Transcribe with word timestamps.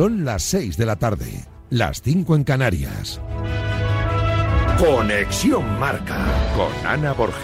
Son 0.00 0.24
las 0.24 0.42
6 0.44 0.78
de 0.78 0.86
la 0.86 0.96
tarde, 0.96 1.44
las 1.68 2.00
5 2.00 2.34
en 2.34 2.42
Canarias. 2.42 3.20
Conexión 4.78 5.78
Marca 5.78 6.24
con 6.56 6.72
Ana 6.86 7.12
Borges. 7.12 7.36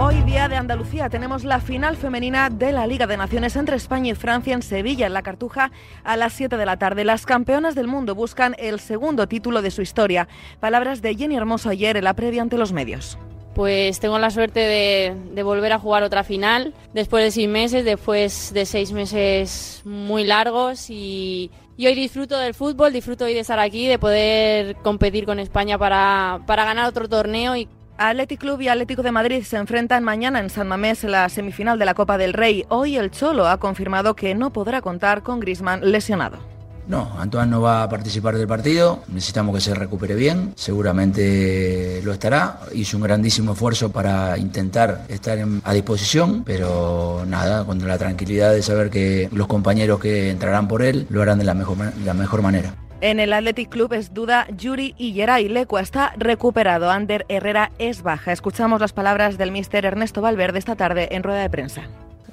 Hoy 0.00 0.20
día 0.22 0.48
de 0.48 0.56
Andalucía 0.56 1.08
tenemos 1.08 1.44
la 1.44 1.60
final 1.60 1.96
femenina 1.96 2.50
de 2.50 2.72
la 2.72 2.88
Liga 2.88 3.06
de 3.06 3.16
Naciones 3.16 3.54
entre 3.54 3.76
España 3.76 4.10
y 4.10 4.14
Francia 4.16 4.54
en 4.54 4.62
Sevilla, 4.62 5.06
en 5.06 5.12
la 5.12 5.22
Cartuja, 5.22 5.70
a 6.02 6.16
las 6.16 6.32
7 6.32 6.56
de 6.56 6.66
la 6.66 6.76
tarde. 6.76 7.04
Las 7.04 7.24
campeonas 7.24 7.76
del 7.76 7.86
mundo 7.86 8.16
buscan 8.16 8.56
el 8.58 8.80
segundo 8.80 9.28
título 9.28 9.62
de 9.62 9.70
su 9.70 9.80
historia. 9.80 10.26
Palabras 10.58 11.02
de 11.02 11.14
Jenny 11.14 11.36
Hermoso 11.36 11.68
ayer 11.68 11.96
en 11.96 12.02
la 12.02 12.14
previa 12.14 12.42
ante 12.42 12.58
los 12.58 12.72
medios. 12.72 13.16
Pues 13.54 13.98
tengo 13.98 14.18
la 14.18 14.30
suerte 14.30 14.60
de, 14.60 15.42
volver 15.42 15.72
a 15.72 15.78
jugar 15.78 16.02
otra 16.02 16.22
final 16.22 16.72
después 16.94 17.24
de 17.24 17.30
seis 17.30 17.48
meses, 17.48 17.84
después 17.84 18.52
de 18.54 18.64
seis 18.64 18.92
meses 18.92 19.82
muy 19.84 20.24
largos 20.24 20.88
y, 20.88 21.50
hoy 21.78 21.94
disfruto 21.94 22.38
del 22.38 22.54
fútbol, 22.54 22.92
disfruto 22.92 23.24
hoy 23.24 23.34
de 23.34 23.40
estar 23.40 23.58
aquí, 23.58 23.86
de 23.86 23.98
poder 23.98 24.76
competir 24.76 25.26
con 25.26 25.40
España 25.40 25.78
para, 25.78 26.40
para 26.46 26.64
ganar 26.64 26.88
otro 26.88 27.08
torneo 27.08 27.56
y 27.56 27.68
Athletic 27.98 28.40
Club 28.40 28.62
y 28.62 28.68
Atlético 28.68 29.02
de 29.02 29.12
Madrid 29.12 29.42
se 29.42 29.58
enfrentan 29.58 30.04
mañana 30.04 30.40
en 30.40 30.48
San 30.48 30.68
Mamés 30.68 31.04
en 31.04 31.10
la 31.10 31.28
semifinal 31.28 31.78
de 31.78 31.84
la 31.84 31.92
Copa 31.92 32.16
del 32.16 32.32
Rey. 32.32 32.64
Hoy 32.70 32.96
el 32.96 33.10
Cholo 33.10 33.46
ha 33.46 33.60
confirmado 33.60 34.16
que 34.16 34.34
no 34.34 34.54
podrá 34.54 34.80
contar 34.80 35.22
con 35.22 35.38
Grisman 35.38 35.90
lesionado. 35.90 36.49
No, 36.90 37.08
Antoine 37.20 37.48
no 37.48 37.60
va 37.60 37.84
a 37.84 37.88
participar 37.88 38.36
del 38.36 38.48
partido, 38.48 39.04
necesitamos 39.06 39.54
que 39.54 39.60
se 39.60 39.74
recupere 39.76 40.16
bien, 40.16 40.54
seguramente 40.56 42.00
lo 42.02 42.12
estará, 42.12 42.58
hizo 42.74 42.96
un 42.96 43.04
grandísimo 43.04 43.52
esfuerzo 43.52 43.92
para 43.92 44.36
intentar 44.38 45.04
estar 45.08 45.38
a 45.62 45.72
disposición, 45.72 46.42
pero 46.42 47.22
nada, 47.28 47.64
con 47.64 47.86
la 47.86 47.96
tranquilidad 47.96 48.52
de 48.52 48.62
saber 48.62 48.90
que 48.90 49.28
los 49.30 49.46
compañeros 49.46 50.00
que 50.00 50.30
entrarán 50.30 50.66
por 50.66 50.82
él 50.82 51.06
lo 51.10 51.22
harán 51.22 51.38
de 51.38 51.44
la 51.44 51.54
mejor, 51.54 51.76
la 52.04 52.12
mejor 52.12 52.42
manera. 52.42 52.74
En 53.00 53.20
el 53.20 53.34
Athletic 53.34 53.68
Club 53.68 53.92
es 53.92 54.12
duda 54.12 54.48
Yuri 54.48 54.96
y 54.98 55.12
Geray 55.12 55.48
Lecua 55.48 55.82
está 55.82 56.12
recuperado. 56.16 56.90
Ander 56.90 57.24
Herrera 57.28 57.70
es 57.78 58.02
baja. 58.02 58.32
Escuchamos 58.32 58.80
las 58.80 58.92
palabras 58.92 59.38
del 59.38 59.52
mister 59.52 59.86
Ernesto 59.86 60.22
Valverde 60.22 60.58
esta 60.58 60.74
tarde 60.74 61.08
en 61.12 61.22
rueda 61.22 61.40
de 61.40 61.50
prensa. 61.50 61.82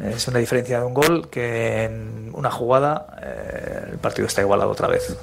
Es 0.04 0.28
una 0.28 0.40
diferencia 0.40 0.80
de 0.80 0.86
un 0.86 0.94
gol 0.94 1.30
que 1.30 1.84
en 1.84 2.32
una 2.34 2.52
jugada 2.52 3.18
eh, 3.22 3.90
el 3.92 3.98
partido 3.98 4.28
está 4.28 4.42
igualado 4.42 4.70
otra 4.70 4.88
vez. 4.88 5.18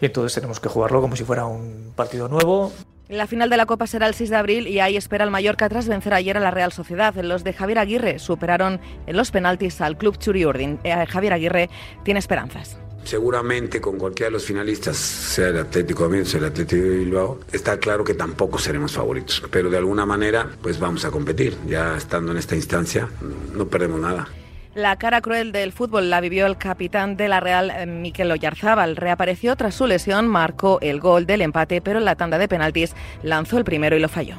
Y 0.00 0.06
entonces 0.06 0.34
tenemos 0.34 0.60
que 0.60 0.68
jugarlo 0.68 1.00
como 1.00 1.16
si 1.16 1.24
fuera 1.24 1.46
un 1.46 1.92
partido 1.94 2.28
nuevo. 2.28 2.72
La 3.08 3.26
final 3.26 3.50
de 3.50 3.56
la 3.56 3.66
Copa 3.66 3.88
será 3.88 4.06
el 4.06 4.14
6 4.14 4.30
de 4.30 4.36
abril 4.36 4.66
y 4.68 4.78
ahí 4.78 4.96
espera 4.96 5.24
el 5.24 5.30
Mallorca 5.30 5.68
tras 5.68 5.88
vencer 5.88 6.14
ayer 6.14 6.36
a 6.36 6.40
la 6.40 6.52
Real 6.52 6.70
Sociedad. 6.70 7.12
Los 7.16 7.42
de 7.42 7.52
Javier 7.52 7.80
Aguirre 7.80 8.20
superaron 8.20 8.80
en 9.06 9.16
los 9.16 9.32
penaltis 9.32 9.80
al 9.80 9.98
club 9.98 10.16
Churi 10.16 10.46
Urdin. 10.46 10.78
Eh, 10.84 11.06
Javier 11.06 11.32
Aguirre 11.32 11.68
tiene 12.04 12.20
esperanzas. 12.20 12.78
Seguramente 13.04 13.80
con 13.80 13.98
cualquiera 13.98 14.28
de 14.28 14.32
los 14.32 14.44
finalistas, 14.44 14.96
sea 14.96 15.48
el 15.48 15.58
Atlético 15.58 16.04
de 16.04 16.08
Madrid, 16.10 16.24
sea 16.24 16.40
el 16.40 16.46
Atlético 16.46 16.82
de 16.82 16.98
Bilbao, 16.98 17.40
está 17.52 17.78
claro 17.78 18.04
que 18.04 18.14
tampoco 18.14 18.58
seremos 18.58 18.92
favoritos. 18.92 19.42
Pero 19.50 19.70
de 19.70 19.78
alguna 19.78 20.06
manera, 20.06 20.48
pues 20.62 20.78
vamos 20.78 21.04
a 21.04 21.10
competir. 21.10 21.56
Ya 21.66 21.96
estando 21.96 22.32
en 22.32 22.38
esta 22.38 22.54
instancia, 22.54 23.08
no 23.54 23.66
perdemos 23.66 24.00
nada. 24.00 24.28
La 24.74 24.96
cara 24.96 25.20
cruel 25.20 25.50
del 25.50 25.72
fútbol 25.72 26.10
la 26.10 26.20
vivió 26.20 26.46
el 26.46 26.56
capitán 26.56 27.16
de 27.16 27.26
la 27.26 27.40
Real, 27.40 27.70
eh, 27.70 27.86
Miquel 27.86 28.30
Oyarzábal. 28.30 28.94
Reapareció 28.94 29.56
tras 29.56 29.74
su 29.74 29.88
lesión, 29.88 30.28
marcó 30.28 30.78
el 30.80 31.00
gol 31.00 31.26
del 31.26 31.42
empate, 31.42 31.80
pero 31.80 31.98
en 31.98 32.04
la 32.04 32.14
tanda 32.14 32.38
de 32.38 32.46
penaltis 32.46 32.94
lanzó 33.24 33.58
el 33.58 33.64
primero 33.64 33.96
y 33.96 34.00
lo 34.00 34.08
falló. 34.08 34.36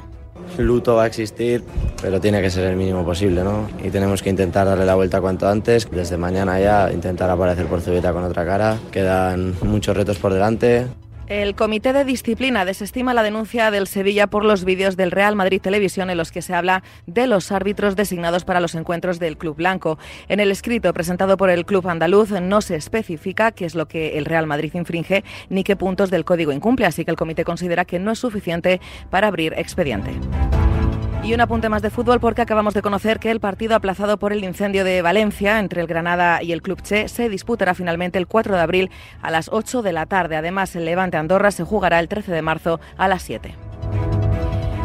Luto 0.58 0.96
va 0.96 1.04
a 1.04 1.06
existir, 1.06 1.62
pero 2.00 2.20
tiene 2.20 2.42
que 2.42 2.50
ser 2.50 2.64
el 2.64 2.76
mínimo 2.76 3.04
posible, 3.04 3.42
¿no? 3.42 3.68
Y 3.82 3.90
tenemos 3.90 4.22
que 4.22 4.30
intentar 4.30 4.66
darle 4.66 4.84
la 4.84 4.94
vuelta 4.94 5.20
cuanto 5.20 5.48
antes. 5.48 5.88
Desde 5.90 6.16
mañana 6.16 6.60
ya 6.60 6.92
intentar 6.92 7.30
aparecer 7.30 7.66
por 7.66 7.82
Cubierta 7.82 8.12
con 8.12 8.24
otra 8.24 8.44
cara. 8.44 8.78
Quedan 8.90 9.54
muchos 9.62 9.96
retos 9.96 10.18
por 10.18 10.32
delante. 10.32 10.86
El 11.32 11.54
Comité 11.54 11.94
de 11.94 12.04
Disciplina 12.04 12.66
desestima 12.66 13.14
la 13.14 13.22
denuncia 13.22 13.70
del 13.70 13.86
Sevilla 13.86 14.26
por 14.26 14.44
los 14.44 14.66
vídeos 14.66 14.98
del 14.98 15.10
Real 15.10 15.34
Madrid 15.34 15.62
Televisión 15.62 16.10
en 16.10 16.18
los 16.18 16.30
que 16.30 16.42
se 16.42 16.52
habla 16.52 16.82
de 17.06 17.26
los 17.26 17.52
árbitros 17.52 17.96
designados 17.96 18.44
para 18.44 18.60
los 18.60 18.74
encuentros 18.74 19.18
del 19.18 19.38
Club 19.38 19.56
Blanco. 19.56 19.98
En 20.28 20.40
el 20.40 20.50
escrito 20.50 20.92
presentado 20.92 21.38
por 21.38 21.48
el 21.48 21.64
Club 21.64 21.88
Andaluz 21.88 22.32
no 22.32 22.60
se 22.60 22.76
especifica 22.76 23.50
qué 23.50 23.64
es 23.64 23.74
lo 23.74 23.88
que 23.88 24.18
el 24.18 24.26
Real 24.26 24.46
Madrid 24.46 24.74
infringe 24.74 25.24
ni 25.48 25.64
qué 25.64 25.74
puntos 25.74 26.10
del 26.10 26.26
código 26.26 26.52
incumple, 26.52 26.84
así 26.84 27.02
que 27.02 27.10
el 27.12 27.16
comité 27.16 27.44
considera 27.44 27.86
que 27.86 27.98
no 27.98 28.10
es 28.10 28.18
suficiente 28.18 28.82
para 29.08 29.28
abrir 29.28 29.54
expediente. 29.56 30.10
Y 31.24 31.34
un 31.34 31.40
apunte 31.40 31.68
más 31.68 31.82
de 31.82 31.90
fútbol 31.90 32.18
porque 32.18 32.42
acabamos 32.42 32.74
de 32.74 32.82
conocer 32.82 33.20
que 33.20 33.30
el 33.30 33.38
partido 33.38 33.76
aplazado 33.76 34.18
por 34.18 34.32
el 34.32 34.42
incendio 34.42 34.82
de 34.82 35.02
Valencia 35.02 35.60
entre 35.60 35.80
el 35.80 35.86
Granada 35.86 36.42
y 36.42 36.50
el 36.50 36.62
Club 36.62 36.82
Che 36.82 37.06
se 37.06 37.28
disputará 37.28 37.74
finalmente 37.74 38.18
el 38.18 38.26
4 38.26 38.56
de 38.56 38.60
abril 38.60 38.90
a 39.22 39.30
las 39.30 39.48
8 39.48 39.82
de 39.82 39.92
la 39.92 40.06
tarde. 40.06 40.34
Además, 40.34 40.74
el 40.74 40.84
Levante 40.84 41.18
Andorra 41.18 41.52
se 41.52 41.62
jugará 41.62 42.00
el 42.00 42.08
13 42.08 42.32
de 42.32 42.42
marzo 42.42 42.80
a 42.96 43.06
las 43.06 43.22
7. 43.22 43.71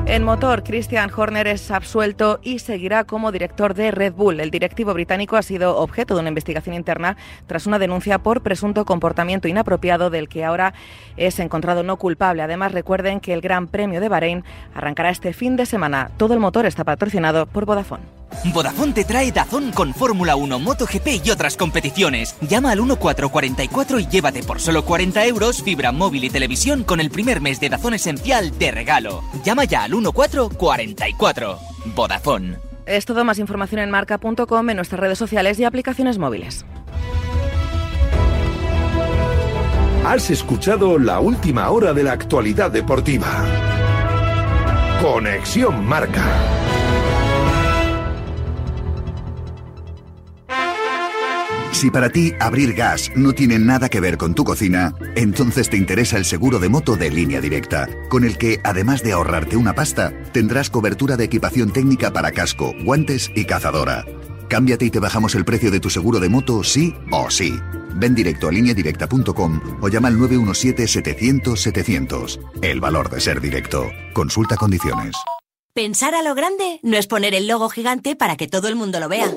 En 0.09 0.23
motor, 0.23 0.63
Christian 0.63 1.11
Horner 1.13 1.47
es 1.47 1.69
absuelto 1.69 2.39
y 2.41 2.59
seguirá 2.59 3.03
como 3.03 3.33
director 3.33 3.73
de 3.73 3.91
Red 3.91 4.13
Bull. 4.13 4.39
El 4.39 4.51
directivo 4.51 4.93
británico 4.93 5.35
ha 5.35 5.41
sido 5.41 5.75
objeto 5.77 6.15
de 6.15 6.21
una 6.21 6.29
investigación 6.29 6.75
interna 6.75 7.17
tras 7.45 7.67
una 7.67 7.77
denuncia 7.77 8.17
por 8.17 8.41
presunto 8.41 8.85
comportamiento 8.85 9.49
inapropiado 9.49 10.09
del 10.09 10.29
que 10.29 10.45
ahora 10.45 10.73
es 11.17 11.39
encontrado 11.39 11.83
no 11.83 11.97
culpable. 11.97 12.41
Además, 12.41 12.71
recuerden 12.71 13.19
que 13.19 13.33
el 13.33 13.41
Gran 13.41 13.67
Premio 13.67 13.99
de 13.99 14.07
Bahrein 14.07 14.45
arrancará 14.73 15.09
este 15.09 15.33
fin 15.33 15.57
de 15.57 15.65
semana. 15.65 16.09
Todo 16.15 16.33
el 16.33 16.39
motor 16.39 16.65
está 16.65 16.85
patrocinado 16.85 17.45
por 17.45 17.65
Vodafone. 17.65 18.16
Vodafone 18.53 18.93
te 18.93 19.03
trae 19.03 19.31
Dazón 19.31 19.71
con 19.71 19.93
Fórmula 19.93 20.35
1, 20.35 20.59
MotoGP 20.59 21.25
y 21.25 21.29
otras 21.31 21.57
competiciones. 21.57 22.35
Llama 22.41 22.71
al 22.71 22.79
1444 22.79 23.99
y 23.99 24.07
llévate 24.07 24.43
por 24.43 24.59
solo 24.59 24.83
40 24.85 25.25
euros 25.25 25.63
fibra 25.63 25.91
móvil 25.91 26.23
y 26.23 26.29
televisión 26.29 26.83
con 26.83 26.99
el 26.99 27.09
primer 27.09 27.41
mes 27.41 27.59
de 27.59 27.69
Dazón 27.69 27.93
Esencial 27.93 28.57
de 28.57 28.71
regalo. 28.71 29.23
Llama 29.43 29.65
ya 29.65 29.83
al 29.83 29.91
1444. 29.91 31.59
Vodafone. 31.95 32.57
Es 32.85 33.05
todo 33.05 33.25
más 33.25 33.37
información 33.37 33.81
en 33.81 33.91
marca.com, 33.91 34.69
en 34.69 34.75
nuestras 34.77 34.99
redes 34.99 35.17
sociales 35.17 35.59
y 35.59 35.65
aplicaciones 35.65 36.17
móviles. 36.17 36.65
Has 40.05 40.29
escuchado 40.29 40.97
la 40.97 41.19
última 41.19 41.69
hora 41.69 41.91
de 41.93 42.03
la 42.03 42.13
actualidad 42.13 42.71
deportiva. 42.71 43.27
Conexión 45.01 45.85
Marca. 45.85 46.23
Si 51.77 51.91
para 51.91 52.09
ti 52.09 52.33
abrir 52.39 52.73
gas 52.73 53.11
no 53.15 53.33
tiene 53.33 53.59
nada 53.59 53.87
que 53.87 53.99
ver 53.99 54.17
con 54.17 54.33
tu 54.33 54.43
cocina, 54.43 54.95
entonces 55.15 55.69
te 55.69 55.77
interesa 55.77 56.17
el 56.17 56.25
seguro 56.25 56.57
de 56.57 56.69
moto 56.69 56.95
de 56.95 57.11
línea 57.11 57.39
directa, 57.39 57.87
con 58.09 58.23
el 58.23 58.39
que, 58.39 58.59
además 58.63 59.03
de 59.03 59.11
ahorrarte 59.11 59.57
una 59.57 59.75
pasta, 59.75 60.11
tendrás 60.33 60.71
cobertura 60.71 61.17
de 61.17 61.25
equipación 61.25 61.71
técnica 61.71 62.11
para 62.11 62.31
casco, 62.31 62.73
guantes 62.83 63.29
y 63.35 63.45
cazadora. 63.45 64.05
Cámbiate 64.49 64.85
y 64.85 64.89
te 64.89 64.97
bajamos 64.97 65.35
el 65.35 65.45
precio 65.45 65.69
de 65.69 65.79
tu 65.79 65.91
seguro 65.91 66.19
de 66.19 66.29
moto, 66.29 66.63
sí 66.63 66.95
o 67.11 67.29
sí. 67.29 67.53
Ven 67.93 68.15
directo 68.15 68.47
a 68.47 68.51
lineadirecta.com 68.53 69.61
o 69.79 69.87
llama 69.87 70.07
al 70.07 70.17
917-700-700. 70.17 72.39
El 72.63 72.79
valor 72.79 73.11
de 73.11 73.21
ser 73.21 73.39
directo. 73.39 73.85
Consulta 74.13 74.55
condiciones. 74.55 75.15
Pensar 75.75 76.15
a 76.15 76.23
lo 76.23 76.33
grande 76.33 76.79
no 76.81 76.97
es 76.97 77.05
poner 77.05 77.35
el 77.35 77.47
logo 77.47 77.69
gigante 77.69 78.15
para 78.15 78.35
que 78.35 78.47
todo 78.47 78.67
el 78.67 78.75
mundo 78.75 78.99
lo 78.99 79.09
vea 79.09 79.31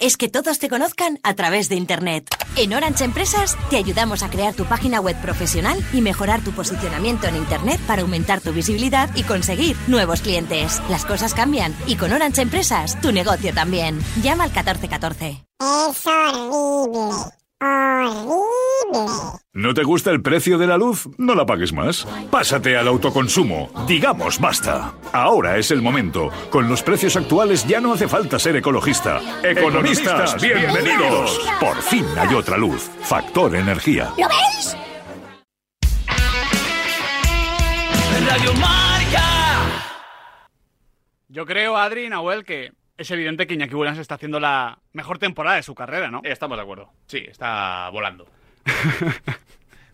es 0.00 0.16
que 0.16 0.28
todos 0.28 0.58
te 0.58 0.68
conozcan 0.68 1.18
a 1.22 1.34
través 1.34 1.68
de 1.68 1.76
Internet. 1.76 2.28
En 2.56 2.72
Orange 2.74 3.04
Empresas 3.04 3.56
te 3.70 3.76
ayudamos 3.76 4.22
a 4.22 4.30
crear 4.30 4.54
tu 4.54 4.64
página 4.64 5.00
web 5.00 5.20
profesional 5.20 5.78
y 5.92 6.00
mejorar 6.00 6.42
tu 6.42 6.52
posicionamiento 6.52 7.26
en 7.26 7.36
Internet 7.36 7.80
para 7.86 8.02
aumentar 8.02 8.40
tu 8.40 8.52
visibilidad 8.52 9.10
y 9.14 9.22
conseguir 9.22 9.76
nuevos 9.86 10.20
clientes. 10.20 10.80
Las 10.88 11.04
cosas 11.04 11.34
cambian 11.34 11.74
y 11.86 11.96
con 11.96 12.12
Orange 12.12 12.42
Empresas 12.42 13.00
tu 13.00 13.12
negocio 13.12 13.52
también. 13.52 13.98
Llama 14.22 14.44
al 14.44 14.50
1414. 14.50 15.44
Es 15.60 16.06
horrible. 16.06 17.43
Horrible. 17.64 19.40
¿No 19.52 19.72
te 19.72 19.84
gusta 19.84 20.10
el 20.10 20.20
precio 20.20 20.58
de 20.58 20.66
la 20.66 20.76
luz? 20.76 21.08
No 21.16 21.34
la 21.34 21.46
pagues 21.46 21.72
más. 21.72 22.06
Pásate 22.30 22.76
al 22.76 22.88
autoconsumo. 22.88 23.70
Digamos 23.86 24.40
basta. 24.40 24.94
Ahora 25.12 25.56
es 25.58 25.70
el 25.70 25.80
momento. 25.80 26.30
Con 26.50 26.68
los 26.68 26.82
precios 26.82 27.16
actuales 27.16 27.66
ya 27.66 27.80
no 27.80 27.92
hace 27.92 28.08
falta 28.08 28.38
ser 28.38 28.56
ecologista. 28.56 29.20
Economistas, 29.42 30.42
bienvenidos. 30.42 31.40
Por 31.60 31.76
fin 31.82 32.04
hay 32.18 32.34
otra 32.34 32.58
luz. 32.58 32.90
Factor 33.02 33.54
energía. 33.56 34.12
¿Lo 34.18 34.28
veis? 34.28 34.76
Radio 38.28 38.54
Marca. 38.54 39.24
Yo 41.28 41.46
creo, 41.46 41.76
Adri, 41.76 42.08
Nahuel, 42.08 42.44
que 42.44 42.72
es 42.96 43.10
evidente 43.10 43.46
que 43.46 43.54
Iñaki 43.54 43.74
Williams 43.74 43.98
está 43.98 44.14
haciendo 44.16 44.40
la 44.40 44.78
mejor 44.92 45.18
temporada 45.18 45.56
de 45.56 45.62
su 45.62 45.74
carrera, 45.74 46.10
¿no? 46.10 46.20
Estamos 46.24 46.56
de 46.58 46.62
acuerdo. 46.62 46.92
Sí, 47.06 47.18
está 47.18 47.88
volando. 47.90 48.26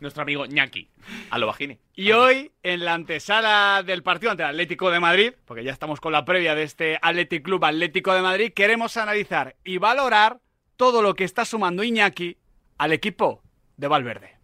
nuestro 0.01 0.23
amigo 0.23 0.47
Ñaki. 0.47 0.89
A 1.31 1.39
lo 1.39 1.47
bajini. 1.47 1.79
Y 1.95 2.13
hoy, 2.13 2.53
en 2.63 2.85
la 2.85 2.95
antesala 2.95 3.83
del 3.85 4.03
partido 4.03 4.31
ante 4.31 4.43
el 4.43 4.51
Atlético 4.51 4.91
de 4.91 5.01
Madrid, 5.01 5.33
porque 5.45 5.65
ya 5.65 5.73
estamos 5.73 6.01
con 6.01 6.13
la 6.13 6.25
previa 6.25 6.55
de 6.55 6.63
este 6.63 6.99
Athletic 7.01 7.45
Club 7.45 7.65
Atlético 7.65 8.15
de 8.15 8.23
Madrid, 8.23 8.53
queremos 8.55 8.97
analizar 8.97 9.57
y 9.65 9.79
valorar 9.79 10.41
todo 10.77 11.03
lo 11.03 11.15
que 11.15 11.25
está 11.25 11.45
sumando 11.45 11.83
Iñaki 11.83 12.39
al 12.79 12.93
equipo 12.93 13.43
de 13.77 13.89
Valverde. 13.89 14.40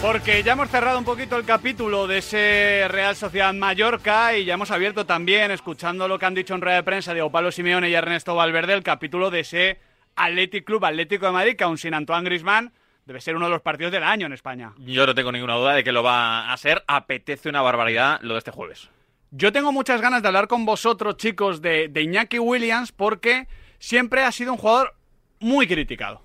Porque 0.00 0.42
ya 0.42 0.52
hemos 0.52 0.70
cerrado 0.70 0.98
un 0.98 1.04
poquito 1.04 1.36
el 1.36 1.44
capítulo 1.44 2.06
de 2.06 2.18
ese 2.18 2.86
Real 2.88 3.14
Sociedad 3.14 3.52
Mallorca 3.52 4.34
y 4.34 4.46
ya 4.46 4.54
hemos 4.54 4.70
abierto 4.70 5.04
también, 5.04 5.50
escuchando 5.50 6.08
lo 6.08 6.18
que 6.18 6.24
han 6.24 6.34
dicho 6.34 6.54
en 6.54 6.62
rueda 6.62 6.76
de 6.76 6.82
prensa 6.82 7.12
de 7.12 7.28
Pablo 7.28 7.52
Simeone 7.52 7.90
y 7.90 7.94
Ernesto 7.94 8.34
Valverde, 8.34 8.72
el 8.72 8.82
capítulo 8.82 9.30
de 9.30 9.40
ese 9.40 9.78
Athletic 10.16 10.64
Club 10.64 10.84
Atlético 10.86 11.26
de 11.26 11.32
Madrid, 11.32 11.56
que 11.56 11.64
aún 11.64 11.76
sin 11.76 11.92
Antoine 11.92 12.24
Grisman 12.24 12.72
debe 13.04 13.20
ser 13.20 13.36
uno 13.36 13.46
de 13.46 13.52
los 13.52 13.60
partidos 13.60 13.92
del 13.92 14.02
año 14.02 14.26
en 14.26 14.32
España. 14.32 14.72
Yo 14.78 15.04
no 15.04 15.14
tengo 15.14 15.30
ninguna 15.30 15.56
duda 15.56 15.74
de 15.74 15.84
que 15.84 15.92
lo 15.92 16.02
va 16.02 16.52
a 16.52 16.56
ser. 16.56 16.82
Apetece 16.86 17.50
una 17.50 17.60
barbaridad 17.60 18.18
lo 18.22 18.32
de 18.32 18.38
este 18.38 18.50
jueves. 18.50 18.88
Yo 19.30 19.52
tengo 19.52 19.72
muchas 19.72 20.00
ganas 20.00 20.22
de 20.22 20.28
hablar 20.28 20.48
con 20.48 20.64
vosotros, 20.64 21.18
chicos, 21.18 21.60
de, 21.60 21.88
de 21.88 22.02
Iñaki 22.02 22.38
Williams, 22.38 22.92
porque 22.92 23.46
siempre 23.82 24.22
ha 24.22 24.30
sido 24.30 24.52
un 24.52 24.58
jugador 24.58 24.94
muy 25.40 25.66
criticado. 25.66 26.22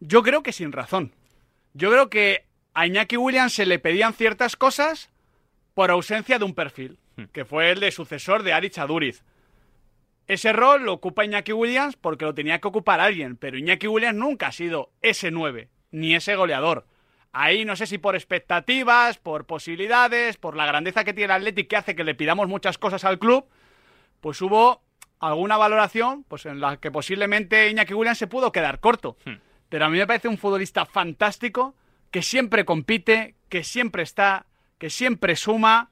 Yo 0.00 0.22
creo 0.22 0.42
que 0.42 0.52
sin 0.52 0.72
razón. 0.72 1.12
Yo 1.74 1.90
creo 1.90 2.08
que 2.08 2.46
a 2.72 2.86
Iñaki 2.86 3.18
Williams 3.18 3.52
se 3.52 3.66
le 3.66 3.78
pedían 3.78 4.14
ciertas 4.14 4.56
cosas 4.56 5.10
por 5.74 5.90
ausencia 5.90 6.38
de 6.38 6.46
un 6.46 6.54
perfil, 6.54 6.98
que 7.32 7.44
fue 7.44 7.70
el 7.70 7.80
de 7.80 7.90
sucesor 7.90 8.44
de 8.44 8.54
Aritz 8.54 8.78
Aduriz. 8.78 9.24
Ese 10.26 10.54
rol 10.54 10.84
lo 10.84 10.94
ocupa 10.94 11.26
Iñaki 11.26 11.52
Williams 11.52 11.96
porque 11.96 12.24
lo 12.24 12.34
tenía 12.34 12.60
que 12.60 12.68
ocupar 12.68 13.00
alguien, 13.00 13.36
pero 13.36 13.58
Iñaki 13.58 13.86
Williams 13.86 14.18
nunca 14.18 14.46
ha 14.46 14.52
sido 14.52 14.90
ese 15.02 15.30
9, 15.30 15.68
ni 15.90 16.14
ese 16.14 16.34
goleador. 16.34 16.86
Ahí 17.30 17.66
no 17.66 17.76
sé 17.76 17.86
si 17.86 17.98
por 17.98 18.14
expectativas, 18.14 19.18
por 19.18 19.44
posibilidades, 19.44 20.38
por 20.38 20.56
la 20.56 20.64
grandeza 20.64 21.04
que 21.04 21.12
tiene 21.12 21.26
el 21.26 21.42
Athletic 21.42 21.68
que 21.68 21.76
hace 21.76 21.94
que 21.94 22.04
le 22.04 22.14
pidamos 22.14 22.48
muchas 22.48 22.78
cosas 22.78 23.04
al 23.04 23.18
club, 23.18 23.44
pues 24.22 24.40
hubo 24.40 24.82
alguna 25.20 25.56
valoración 25.56 26.24
pues 26.28 26.46
en 26.46 26.60
la 26.60 26.76
que 26.76 26.90
posiblemente 26.90 27.70
Iñaki 27.70 27.94
Williams 27.94 28.18
se 28.18 28.26
pudo 28.26 28.52
quedar 28.52 28.80
corto. 28.80 29.16
Pero 29.68 29.86
a 29.86 29.88
mí 29.88 29.98
me 29.98 30.06
parece 30.06 30.28
un 30.28 30.38
futbolista 30.38 30.86
fantástico, 30.86 31.74
que 32.10 32.22
siempre 32.22 32.64
compite, 32.64 33.34
que 33.48 33.64
siempre 33.64 34.02
está, 34.02 34.46
que 34.78 34.90
siempre 34.90 35.36
suma, 35.36 35.90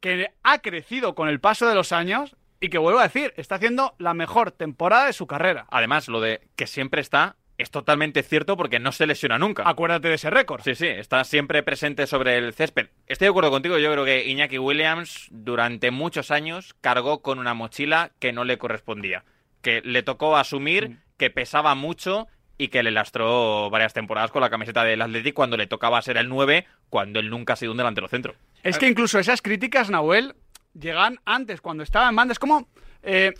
que 0.00 0.32
ha 0.42 0.58
crecido 0.58 1.14
con 1.14 1.28
el 1.28 1.40
paso 1.40 1.66
de 1.66 1.74
los 1.74 1.92
años 1.92 2.36
y 2.60 2.68
que 2.68 2.78
vuelvo 2.78 2.98
a 2.98 3.04
decir, 3.04 3.32
está 3.36 3.54
haciendo 3.54 3.94
la 3.98 4.14
mejor 4.14 4.50
temporada 4.50 5.06
de 5.06 5.12
su 5.12 5.26
carrera. 5.26 5.66
Además, 5.70 6.08
lo 6.08 6.20
de 6.20 6.48
que 6.56 6.66
siempre 6.66 7.00
está 7.00 7.36
es 7.58 7.70
totalmente 7.70 8.22
cierto 8.22 8.56
porque 8.56 8.78
no 8.78 8.92
se 8.92 9.06
lesiona 9.06 9.38
nunca. 9.38 9.64
Acuérdate 9.66 10.08
de 10.08 10.14
ese 10.14 10.30
récord. 10.30 10.62
Sí, 10.62 10.74
sí, 10.74 10.86
está 10.86 11.22
siempre 11.24 11.62
presente 11.62 12.06
sobre 12.06 12.38
el 12.38 12.54
césped. 12.54 12.86
Estoy 13.06 13.26
de 13.26 13.30
acuerdo 13.30 13.50
contigo, 13.50 13.76
yo 13.78 13.92
creo 13.92 14.04
que 14.04 14.26
Iñaki 14.28 14.58
Williams 14.58 15.26
durante 15.30 15.90
muchos 15.90 16.30
años 16.30 16.74
cargó 16.80 17.20
con 17.20 17.38
una 17.38 17.54
mochila 17.54 18.12
que 18.20 18.32
no 18.32 18.44
le 18.44 18.58
correspondía, 18.58 19.24
que 19.60 19.82
le 19.82 20.02
tocó 20.02 20.36
asumir, 20.36 20.88
Mm. 20.90 20.96
que 21.18 21.30
pesaba 21.30 21.74
mucho 21.74 22.28
y 22.56 22.68
que 22.68 22.82
le 22.82 22.90
lastró 22.92 23.70
varias 23.70 23.92
temporadas 23.92 24.30
con 24.30 24.40
la 24.40 24.50
camiseta 24.50 24.82
del 24.84 25.02
Athletic 25.02 25.34
cuando 25.34 25.56
le 25.56 25.66
tocaba 25.66 26.00
ser 26.02 26.16
el 26.16 26.28
9, 26.28 26.64
cuando 26.90 27.18
él 27.20 27.28
nunca 27.30 27.52
ha 27.52 27.56
sido 27.56 27.72
un 27.72 27.78
delantero 27.78 28.08
centro. 28.08 28.34
Es 28.62 28.78
que 28.78 28.86
incluso 28.88 29.18
esas 29.18 29.42
críticas, 29.42 29.90
Nahuel, 29.90 30.34
llegan 30.74 31.18
antes, 31.24 31.60
cuando 31.60 31.82
estaba 31.82 32.08
en 32.08 32.16
banda. 32.16 32.32
Es 32.32 32.38
como. 32.38 32.68
eh, 33.02 33.32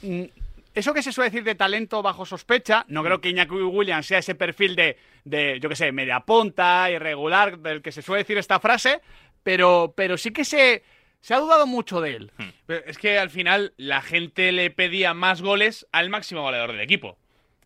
eso 0.74 0.94
que 0.94 1.02
se 1.02 1.12
suele 1.12 1.30
decir 1.30 1.44
de 1.44 1.54
talento 1.54 2.02
bajo 2.02 2.24
sospecha, 2.26 2.84
no 2.88 3.02
creo 3.02 3.20
que 3.20 3.30
Iñaki 3.30 3.54
Williams 3.54 4.06
sea 4.06 4.18
ese 4.18 4.34
perfil 4.34 4.76
de, 4.76 4.96
de 5.24 5.58
yo 5.60 5.68
qué 5.68 5.76
sé, 5.76 5.92
media 5.92 6.20
punta, 6.20 6.90
irregular, 6.90 7.58
del 7.58 7.82
que 7.82 7.92
se 7.92 8.02
suele 8.02 8.22
decir 8.22 8.38
esta 8.38 8.60
frase, 8.60 9.00
pero, 9.42 9.92
pero 9.96 10.16
sí 10.16 10.30
que 10.30 10.44
se, 10.44 10.82
se 11.20 11.34
ha 11.34 11.38
dudado 11.38 11.66
mucho 11.66 12.00
de 12.00 12.10
él. 12.16 12.32
Pero 12.66 12.84
es 12.86 12.98
que 12.98 13.18
al 13.18 13.30
final 13.30 13.72
la 13.76 14.02
gente 14.02 14.52
le 14.52 14.70
pedía 14.70 15.14
más 15.14 15.42
goles 15.42 15.86
al 15.92 16.10
máximo 16.10 16.42
goleador 16.42 16.72
del 16.72 16.80
equipo. 16.80 17.18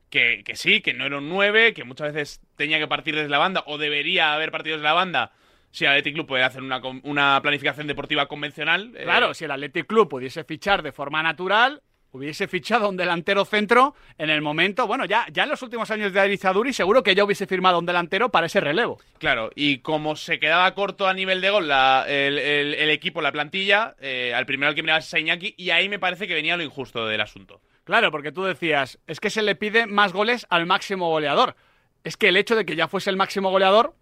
Que, 0.08 0.42
que 0.44 0.56
sí, 0.56 0.82
que 0.82 0.92
no 0.92 1.06
era 1.06 1.16
un 1.18 1.30
9, 1.30 1.72
que 1.72 1.84
muchas 1.84 2.12
veces 2.12 2.40
tenía 2.56 2.78
que 2.78 2.86
partir 2.86 3.14
desde 3.16 3.30
la 3.30 3.38
banda 3.38 3.64
o 3.66 3.78
debería 3.78 4.34
haber 4.34 4.50
partido 4.52 4.76
desde 4.76 4.84
la 4.84 4.92
banda 4.92 5.32
si 5.70 5.86
el 5.86 5.90
Athletic 5.90 6.12
Club 6.14 6.26
puede 6.26 6.42
hacer 6.44 6.60
una, 6.62 6.82
una 7.02 7.40
planificación 7.40 7.86
deportiva 7.86 8.28
convencional. 8.28 8.92
eh, 8.94 9.04
Claro, 9.04 9.32
si 9.32 9.46
el 9.46 9.50
Athletic 9.50 9.86
Club 9.86 10.10
pudiese 10.10 10.44
fichar 10.44 10.82
de 10.82 10.92
forma 10.92 11.22
natural, 11.22 11.82
hubiese 12.12 12.46
fichado 12.46 12.86
a 12.86 12.88
un 12.88 12.96
delantero 12.96 13.44
centro 13.44 13.94
en 14.18 14.30
el 14.30 14.42
momento, 14.42 14.86
bueno, 14.86 15.04
ya, 15.06 15.26
ya 15.32 15.44
en 15.44 15.48
los 15.48 15.62
últimos 15.62 15.90
años 15.90 16.12
de 16.12 16.20
Arizaduri 16.20 16.72
seguro 16.72 17.02
que 17.02 17.14
ya 17.14 17.24
hubiese 17.24 17.46
firmado 17.46 17.78
un 17.78 17.86
delantero 17.86 18.28
para 18.30 18.46
ese 18.46 18.60
relevo. 18.60 19.00
Claro, 19.18 19.50
y 19.54 19.78
como 19.78 20.14
se 20.16 20.38
quedaba 20.38 20.74
corto 20.74 21.06
a 21.08 21.14
nivel 21.14 21.40
de 21.40 21.50
gol 21.50 21.68
la- 21.68 22.04
el, 22.06 22.38
el- 22.38 22.74
el 22.74 22.90
equipo, 22.90 23.22
la 23.22 23.32
plantilla, 23.32 23.96
eh, 24.00 24.32
al 24.34 24.44
primero 24.46 24.68
al 24.68 24.74
que 24.74 24.82
miraba 24.82 24.98
es 24.98 25.12
a 25.14 25.18
Iñaki, 25.18 25.54
y 25.56 25.70
ahí 25.70 25.88
me 25.88 25.98
parece 25.98 26.28
que 26.28 26.34
venía 26.34 26.56
lo 26.56 26.62
injusto 26.62 27.06
del 27.06 27.20
asunto. 27.20 27.60
Claro, 27.84 28.10
porque 28.10 28.30
tú 28.30 28.44
decías, 28.44 28.98
es 29.06 29.18
que 29.18 29.30
se 29.30 29.42
le 29.42 29.56
pide 29.56 29.86
más 29.86 30.12
goles 30.12 30.46
al 30.50 30.66
máximo 30.66 31.08
goleador. 31.08 31.56
Es 32.04 32.16
que 32.16 32.28
el 32.28 32.36
hecho 32.36 32.54
de 32.56 32.64
que 32.66 32.76
ya 32.76 32.88
fuese 32.88 33.10
el 33.10 33.16
máximo 33.16 33.50
goleador 33.50 33.94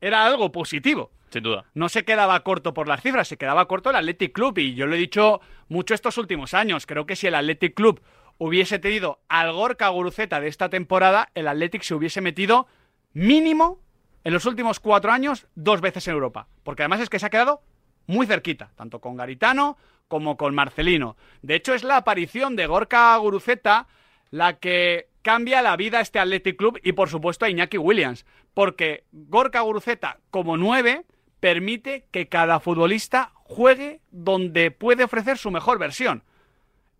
era 0.00 0.26
algo 0.26 0.52
positivo. 0.52 1.10
Sin 1.34 1.42
duda. 1.42 1.64
No 1.74 1.88
se 1.88 2.04
quedaba 2.04 2.38
corto 2.44 2.74
por 2.74 2.86
las 2.86 3.02
cifras, 3.02 3.26
se 3.26 3.36
quedaba 3.36 3.66
corto 3.66 3.90
el 3.90 3.96
Athletic 3.96 4.32
Club. 4.32 4.56
Y 4.58 4.74
yo 4.74 4.86
lo 4.86 4.94
he 4.94 4.98
dicho 4.98 5.40
mucho 5.68 5.92
estos 5.92 6.16
últimos 6.16 6.54
años. 6.54 6.86
Creo 6.86 7.06
que 7.06 7.16
si 7.16 7.26
el 7.26 7.34
Athletic 7.34 7.74
Club 7.74 8.00
hubiese 8.38 8.78
tenido 8.78 9.18
al 9.28 9.52
Gorka 9.52 9.88
Guruceta 9.88 10.38
de 10.38 10.46
esta 10.46 10.68
temporada, 10.68 11.30
el 11.34 11.48
Athletic 11.48 11.82
se 11.82 11.96
hubiese 11.96 12.20
metido 12.20 12.68
mínimo 13.14 13.80
en 14.22 14.32
los 14.32 14.46
últimos 14.46 14.78
cuatro 14.78 15.10
años 15.10 15.48
dos 15.56 15.80
veces 15.80 16.06
en 16.06 16.14
Europa. 16.14 16.46
Porque 16.62 16.82
además 16.84 17.00
es 17.00 17.10
que 17.10 17.18
se 17.18 17.26
ha 17.26 17.30
quedado 17.30 17.62
muy 18.06 18.28
cerquita, 18.28 18.70
tanto 18.76 19.00
con 19.00 19.16
Garitano 19.16 19.76
como 20.06 20.36
con 20.36 20.54
Marcelino. 20.54 21.16
De 21.42 21.56
hecho, 21.56 21.74
es 21.74 21.82
la 21.82 21.96
aparición 21.96 22.54
de 22.54 22.68
Gorka 22.68 23.16
Guruceta 23.16 23.88
la 24.30 24.60
que 24.60 25.08
cambia 25.22 25.62
la 25.62 25.76
vida 25.76 25.98
a 25.98 26.02
este 26.02 26.20
Athletic 26.20 26.56
Club 26.56 26.78
y 26.84 26.92
por 26.92 27.08
supuesto 27.08 27.44
a 27.44 27.50
Iñaki 27.50 27.78
Williams. 27.78 28.24
Porque 28.54 29.02
Gorka 29.10 29.62
Guruceta 29.62 30.20
como 30.30 30.56
nueve 30.56 31.04
permite 31.44 32.06
que 32.10 32.26
cada 32.26 32.58
futbolista 32.58 33.32
juegue 33.34 34.00
donde 34.10 34.70
puede 34.70 35.04
ofrecer 35.04 35.36
su 35.36 35.50
mejor 35.50 35.78
versión. 35.78 36.22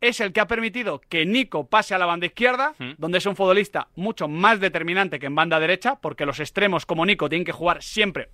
Es 0.02 0.20
el 0.20 0.34
que 0.34 0.40
ha 0.42 0.46
permitido 0.46 1.00
que 1.00 1.24
Nico 1.24 1.66
pase 1.66 1.94
a 1.94 1.98
la 1.98 2.04
banda 2.04 2.26
izquierda, 2.26 2.74
donde 2.98 3.16
es 3.16 3.24
un 3.24 3.36
futbolista 3.36 3.88
mucho 3.96 4.28
más 4.28 4.60
determinante 4.60 5.18
que 5.18 5.24
en 5.24 5.34
banda 5.34 5.58
derecha, 5.58 5.94
porque 5.94 6.26
los 6.26 6.40
extremos 6.40 6.84
como 6.84 7.06
Nico 7.06 7.30
tienen 7.30 7.46
que 7.46 7.52
jugar 7.52 7.82
siempre, 7.82 8.28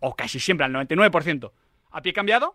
o 0.00 0.14
casi 0.14 0.40
siempre 0.40 0.66
al 0.66 0.74
99%, 0.74 1.50
a 1.90 2.02
pie 2.02 2.12
cambiado. 2.12 2.54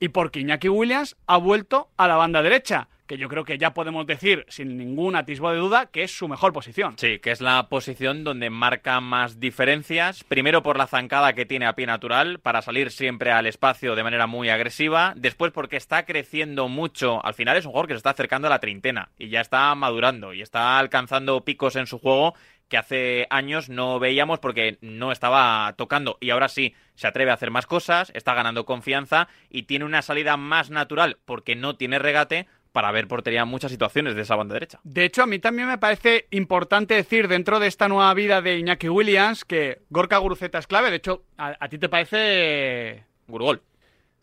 Y 0.00 0.08
porque 0.08 0.40
Iñaki 0.40 0.70
Williams 0.70 1.18
ha 1.26 1.36
vuelto 1.36 1.90
a 1.98 2.08
la 2.08 2.16
banda 2.16 2.40
derecha, 2.40 2.88
que 3.06 3.18
yo 3.18 3.28
creo 3.28 3.44
que 3.44 3.58
ya 3.58 3.74
podemos 3.74 4.06
decir 4.06 4.44
sin 4.48 4.76
ningún 4.76 5.16
atisbo 5.16 5.50
de 5.50 5.58
duda 5.58 5.86
que 5.86 6.02
es 6.02 6.16
su 6.16 6.28
mejor 6.28 6.52
posición. 6.52 6.94
Sí, 6.98 7.18
que 7.18 7.30
es 7.30 7.40
la 7.40 7.68
posición 7.68 8.24
donde 8.24 8.50
marca 8.50 9.00
más 9.00 9.40
diferencias. 9.40 10.24
Primero 10.24 10.62
por 10.62 10.78
la 10.78 10.86
zancada 10.86 11.32
que 11.32 11.46
tiene 11.46 11.66
a 11.66 11.74
pie 11.74 11.86
natural 11.86 12.38
para 12.40 12.62
salir 12.62 12.90
siempre 12.90 13.32
al 13.32 13.46
espacio 13.46 13.94
de 13.94 14.04
manera 14.04 14.26
muy 14.26 14.48
agresiva. 14.48 15.14
Después 15.16 15.52
porque 15.52 15.76
está 15.76 16.04
creciendo 16.04 16.68
mucho. 16.68 17.24
Al 17.24 17.34
final 17.34 17.56
es 17.56 17.64
un 17.64 17.72
jugador 17.72 17.88
que 17.88 17.94
se 17.94 17.98
está 17.98 18.10
acercando 18.10 18.46
a 18.46 18.50
la 18.50 18.60
treintena 18.60 19.10
y 19.18 19.28
ya 19.28 19.40
está 19.40 19.74
madurando 19.74 20.32
y 20.32 20.42
está 20.42 20.78
alcanzando 20.78 21.44
picos 21.44 21.76
en 21.76 21.86
su 21.86 21.98
juego 21.98 22.34
que 22.72 22.78
hace 22.78 23.26
años 23.28 23.68
no 23.68 23.98
veíamos 23.98 24.38
porque 24.38 24.78
no 24.80 25.12
estaba 25.12 25.74
tocando 25.76 26.16
y 26.22 26.30
ahora 26.30 26.48
sí 26.48 26.74
se 26.94 27.06
atreve 27.06 27.30
a 27.30 27.34
hacer 27.34 27.50
más 27.50 27.66
cosas, 27.66 28.10
está 28.14 28.32
ganando 28.32 28.64
confianza 28.64 29.28
y 29.50 29.64
tiene 29.64 29.84
una 29.84 30.00
salida 30.00 30.38
más 30.38 30.70
natural 30.70 31.18
porque 31.26 31.54
no 31.54 31.76
tiene 31.76 31.98
regate 31.98 32.46
para 32.72 32.90
ver 32.90 33.06
portería 33.06 33.42
en 33.42 33.48
muchas 33.48 33.70
situaciones 33.70 34.14
de 34.14 34.22
esa 34.22 34.36
banda 34.36 34.54
derecha. 34.54 34.80
De 34.82 35.04
hecho, 35.04 35.22
a 35.22 35.26
mí 35.26 35.38
también 35.38 35.68
me 35.68 35.78
parece 35.78 36.26
importante 36.30 36.94
decir 36.94 37.28
dentro 37.28 37.60
de 37.60 37.66
esta 37.66 37.88
nueva 37.88 38.12
vida 38.14 38.42
de 38.42 38.58
Iñaki 38.58 38.88
Williams 38.88 39.44
que 39.44 39.82
Gorka 39.90 40.18
Guruceta 40.18 40.58
es 40.58 40.66
clave. 40.66 40.90
De 40.90 40.96
hecho, 40.96 41.22
a, 41.36 41.56
a 41.58 41.68
ti 41.68 41.78
te 41.78 41.88
parece... 41.88 43.04
Gurgol. 43.28 43.62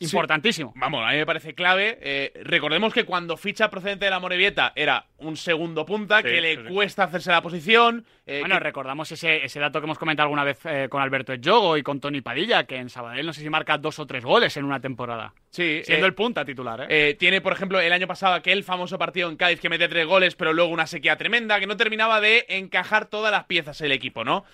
Importantísimo. 0.02 0.72
Vamos, 0.78 1.04
a 1.06 1.12
mí 1.12 1.18
me 1.18 1.26
parece 1.26 1.54
clave. 1.54 1.98
Eh, 2.02 2.32
recordemos 2.44 2.94
que 2.94 3.04
cuando 3.04 3.36
ficha 3.36 3.70
procedente 3.70 4.06
de 4.06 4.12
la 4.12 4.20
Morevieta 4.20 4.72
era 4.76 5.06
un 5.18 5.36
segundo 5.36 5.86
punta, 5.86 6.18
Sí, 6.22 6.24
que 6.30 6.40
le 6.42 6.56
sí, 6.56 6.62
cuesta 6.74 7.04
hacerse 7.04 7.32
la 7.32 7.42
posición. 7.42 8.06
eh, 8.26 8.40
Bueno, 8.40 8.56
que- 8.56 8.64
recordamos 8.64 9.12
ese, 9.12 9.44
ese 9.44 9.60
dato 9.60 9.82
que 9.82 9.86
hemos 9.86 10.00
comentado 10.00 10.26
alguna 10.28 10.46
vez 10.46 10.60
eh, 10.66 10.88
con 10.90 11.02
Alberto 11.02 11.34
Yogo 11.34 11.76
y 11.76 11.84
con 11.84 12.00
Tony 12.00 12.22
Padilla, 12.22 12.64
que 12.64 12.78
en 12.78 12.90
Sabadell 12.90 13.26
no 13.26 13.34
sé 13.34 13.42
si 13.42 13.50
marca 13.50 13.78
dos 13.78 14.00
o 14.00 14.08
tres 14.08 14.24
goles 14.24 14.56
en 14.56 14.64
una 14.64 14.80
temporada. 14.80 15.34
Sí, 15.52 15.82
Siendo 15.84 16.06
el 16.06 16.14
punta 16.14 16.46
titular, 16.46 16.88
tiene, 17.18 17.42
por 17.42 17.52
ejemplo, 17.54 17.80
el 17.82 17.92
año 17.92 18.08
pasado 18.08 18.36
aquel 18.36 18.64
famoso 18.64 18.98
partido 19.00 19.30
en 19.30 19.36
Cádiz 19.36 19.60
que 19.60 19.68
mete 19.68 19.88
tres 19.90 20.06
goles, 20.06 20.36
pero 20.36 20.54
luego 20.54 20.72
una 20.72 20.86
sequía 20.88 21.18
tremenda, 21.18 21.60
que 21.60 21.66
no 21.68 21.76
terminaba 21.76 22.22
de 22.22 22.46
encajar 22.50 23.08
todas 23.08 23.32
las 23.32 23.46
piezas 23.46 23.82
el 23.82 23.92
equipo, 23.92 24.24
¿no? 24.24 24.46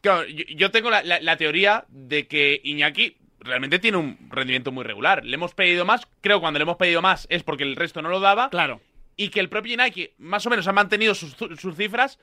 Claro, 0.00 0.26
yo, 0.26 0.44
yo 0.56 0.70
tengo 0.70 0.90
la, 0.90 1.02
la- 1.02 1.20
la 1.20 1.36
teoría 1.36 1.84
de 1.88 2.26
que 2.26 2.60
Iñaki 2.64 3.18
realmente 3.40 3.78
tiene 3.78 3.98
un 3.98 4.18
rendimiento 4.30 4.72
muy 4.72 4.84
regular. 4.84 5.24
Le 5.24 5.34
hemos 5.34 5.54
pedido 5.54 5.84
más, 5.84 6.06
creo 6.20 6.38
que 6.38 6.42
cuando 6.42 6.58
le 6.58 6.64
hemos 6.64 6.76
pedido 6.76 7.02
más 7.02 7.26
es 7.30 7.42
porque 7.42 7.64
el 7.64 7.76
resto 7.76 8.02
no 8.02 8.08
lo 8.08 8.20
daba. 8.20 8.50
Claro. 8.50 8.80
Y 9.16 9.28
que 9.28 9.40
el 9.40 9.48
propio 9.48 9.74
Iñaki 9.74 10.10
más 10.18 10.46
o 10.46 10.50
menos 10.50 10.66
ha 10.68 10.72
mantenido 10.72 11.14
sus, 11.14 11.34
sus 11.34 11.76
cifras 11.76 12.18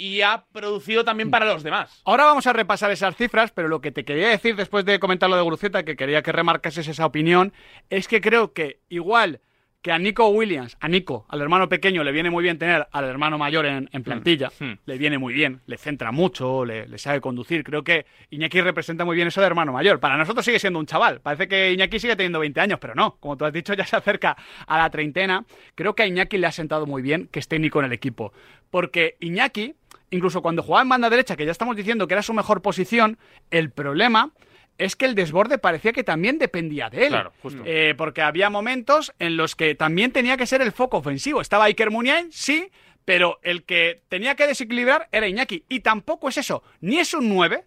y 0.00 0.22
ha 0.22 0.44
producido 0.52 1.04
también 1.04 1.30
para 1.30 1.44
los 1.44 1.62
demás. 1.62 2.00
Ahora 2.06 2.24
vamos 2.24 2.46
a 2.46 2.54
repasar 2.54 2.90
esas 2.90 3.16
cifras, 3.16 3.52
pero 3.52 3.68
lo 3.68 3.82
que 3.82 3.92
te 3.92 4.04
quería 4.04 4.28
decir 4.28 4.56
después 4.56 4.86
de 4.86 4.98
comentar 4.98 5.28
lo 5.28 5.36
de 5.36 5.42
Guruceta, 5.42 5.82
que 5.82 5.94
quería 5.94 6.22
que 6.22 6.32
remarcases 6.32 6.88
esa 6.88 7.04
opinión, 7.04 7.52
es 7.90 8.08
que 8.08 8.22
creo 8.22 8.54
que 8.54 8.80
igual 8.88 9.40
que 9.82 9.92
a 9.92 9.98
Nico 9.98 10.28
Williams, 10.28 10.76
a 10.80 10.88
Nico, 10.88 11.24
al 11.28 11.40
hermano 11.40 11.68
pequeño, 11.68 12.04
le 12.04 12.12
viene 12.12 12.28
muy 12.28 12.42
bien 12.42 12.58
tener 12.58 12.86
al 12.92 13.04
hermano 13.06 13.38
mayor 13.38 13.64
en, 13.64 13.88
en 13.92 14.02
plantilla, 14.02 14.50
Hmm. 14.58 14.72
le 14.84 14.98
viene 14.98 15.16
muy 15.16 15.32
bien, 15.32 15.60
le 15.66 15.78
centra 15.78 16.12
mucho, 16.12 16.64
le, 16.66 16.86
le 16.86 16.98
sabe 16.98 17.20
conducir. 17.20 17.64
Creo 17.64 17.82
que 17.82 18.04
Iñaki 18.30 18.60
representa 18.60 19.04
muy 19.06 19.16
bien 19.16 19.28
eso 19.28 19.40
de 19.40 19.46
hermano 19.46 19.72
mayor. 19.72 19.98
Para 19.98 20.18
nosotros 20.18 20.44
sigue 20.44 20.58
siendo 20.58 20.78
un 20.78 20.86
chaval. 20.86 21.20
Parece 21.20 21.48
que 21.48 21.72
Iñaki 21.72 21.98
sigue 21.98 22.14
teniendo 22.16 22.40
20 22.40 22.60
años, 22.60 22.78
pero 22.78 22.94
no. 22.94 23.16
Como 23.20 23.36
tú 23.38 23.46
has 23.46 23.52
dicho, 23.52 23.72
ya 23.72 23.86
se 23.86 23.96
acerca 23.96 24.36
a 24.66 24.78
la 24.78 24.90
treintena. 24.90 25.44
Creo 25.74 25.94
que 25.94 26.02
a 26.02 26.06
Iñaki 26.06 26.36
le 26.36 26.46
ha 26.46 26.52
sentado 26.52 26.86
muy 26.86 27.00
bien 27.00 27.28
que 27.32 27.38
esté 27.38 27.58
Nico 27.58 27.78
en 27.80 27.86
el 27.86 27.92
equipo. 27.92 28.34
Porque 28.70 29.16
Iñaki, 29.20 29.74
incluso 30.10 30.42
cuando 30.42 30.62
jugaba 30.62 30.82
en 30.82 30.88
banda 30.90 31.08
derecha, 31.08 31.36
que 31.36 31.46
ya 31.46 31.52
estamos 31.52 31.74
diciendo 31.74 32.06
que 32.06 32.14
era 32.14 32.22
su 32.22 32.34
mejor 32.34 32.60
posición, 32.60 33.16
el 33.50 33.70
problema 33.70 34.30
es 34.78 34.96
que 34.96 35.04
el 35.04 35.14
desborde 35.14 35.58
parecía 35.58 35.92
que 35.92 36.04
también 36.04 36.38
dependía 36.38 36.88
de 36.90 37.02
él. 37.04 37.08
Claro, 37.08 37.32
justo. 37.42 37.62
Eh, 37.66 37.94
porque 37.96 38.22
había 38.22 38.50
momentos 38.50 39.12
en 39.18 39.36
los 39.36 39.54
que 39.54 39.74
también 39.74 40.12
tenía 40.12 40.36
que 40.36 40.46
ser 40.46 40.62
el 40.62 40.72
foco 40.72 40.98
ofensivo. 40.98 41.40
Estaba 41.40 41.64
Iker 41.64 41.90
Muniain, 41.90 42.32
sí, 42.32 42.70
pero 43.04 43.38
el 43.42 43.64
que 43.64 44.02
tenía 44.08 44.34
que 44.36 44.46
desequilibrar 44.46 45.08
era 45.12 45.28
Iñaki. 45.28 45.64
Y 45.68 45.80
tampoco 45.80 46.28
es 46.28 46.38
eso. 46.38 46.62
Ni 46.80 46.98
es 46.98 47.12
un 47.12 47.28
9, 47.28 47.64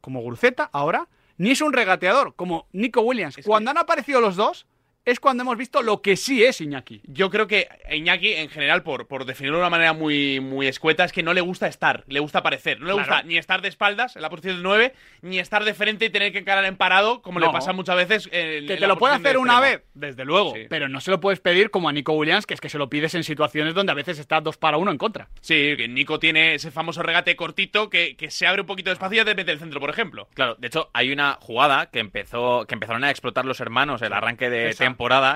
como 0.00 0.20
Guruceta 0.20 0.68
ahora, 0.72 1.08
ni 1.38 1.50
es 1.50 1.60
un 1.60 1.72
regateador, 1.72 2.34
como 2.34 2.66
Nico 2.72 3.02
Williams. 3.02 3.38
Cuando 3.44 3.70
han 3.70 3.78
aparecido 3.78 4.20
los 4.20 4.36
dos, 4.36 4.66
es 5.06 5.20
cuando 5.20 5.42
hemos 5.42 5.56
visto 5.56 5.82
lo 5.82 6.02
que 6.02 6.16
sí 6.16 6.42
es 6.44 6.60
Iñaki. 6.60 7.00
Yo 7.04 7.30
creo 7.30 7.46
que 7.46 7.68
Iñaki, 7.90 8.32
en 8.34 8.50
general, 8.50 8.82
por, 8.82 9.06
por 9.06 9.24
definirlo 9.24 9.58
de 9.58 9.62
una 9.62 9.70
manera 9.70 9.92
muy, 9.92 10.40
muy 10.40 10.66
escueta, 10.66 11.04
es 11.04 11.12
que 11.12 11.22
no 11.22 11.32
le 11.32 11.40
gusta 11.40 11.68
estar, 11.68 12.02
le 12.08 12.18
gusta 12.20 12.40
aparecer. 12.40 12.80
No 12.80 12.86
le 12.86 12.92
Claro. 12.94 13.08
gusta 13.08 13.22
ni 13.22 13.38
estar 13.38 13.62
de 13.62 13.68
espaldas 13.68 14.16
en 14.16 14.22
la 14.22 14.30
posición 14.30 14.56
del 14.56 14.64
9, 14.64 14.94
ni 15.22 15.38
estar 15.38 15.64
de 15.64 15.74
frente 15.74 16.06
y 16.06 16.10
tener 16.10 16.32
que 16.32 16.38
encarar 16.38 16.64
en 16.64 16.76
parado, 16.76 17.22
como 17.22 17.38
No. 17.38 17.46
le 17.46 17.52
pasa 17.52 17.72
muchas 17.72 17.94
veces. 17.96 18.26
En, 18.26 18.30
Que 18.32 18.58
en 18.58 18.66
te 18.66 18.80
la 18.80 18.88
lo 18.88 18.98
puede 18.98 19.14
hacer 19.14 19.38
una 19.38 19.60
vez, 19.60 19.82
desde 19.94 20.24
luego, 20.24 20.54
pero 20.68 20.88
no 20.88 21.00
se 21.00 21.12
lo 21.12 21.20
puedes 21.20 21.38
pedir 21.38 21.70
como 21.70 21.88
a 21.88 21.92
Nico 21.92 22.12
Williams, 22.12 22.44
que 22.44 22.54
es 22.54 22.60
que 22.60 22.68
se 22.68 22.76
lo 22.78 22.88
pides 22.90 23.14
en 23.14 23.22
situaciones 23.22 23.74
donde 23.74 23.92
a 23.92 23.94
veces 23.94 24.18
está 24.18 24.40
dos 24.40 24.56
para 24.56 24.76
uno 24.76 24.90
en 24.90 24.98
contra. 24.98 25.28
Sí, 25.40 25.74
que 25.76 25.86
Nico 25.88 26.18
tiene 26.18 26.54
ese 26.54 26.72
famoso 26.72 27.02
regate 27.04 27.36
cortito 27.36 27.90
que, 27.90 28.16
que 28.16 28.30
se 28.32 28.46
abre 28.48 28.62
un 28.62 28.66
poquito 28.66 28.90
de 28.90 28.94
espacio 28.94 29.14
y 29.14 29.18
ya 29.18 29.24
te 29.24 29.36
mete 29.36 29.52
el 29.52 29.60
centro, 29.60 29.78
por 29.78 29.90
ejemplo. 29.90 30.28
Claro, 30.34 30.56
de 30.56 30.66
hecho, 30.66 30.90
hay 30.92 31.12
una 31.12 31.38
jugada 31.40 31.90
que 31.92 32.00
empezó, 32.00 32.66
que 32.66 32.74
empezaron 32.74 33.04
a 33.04 33.10
explotar 33.10 33.44
los 33.44 33.60
hermanos 33.60 34.02
el 34.02 34.12
arranque 34.12 34.50
de 34.50 34.70
Esa. 34.70 34.84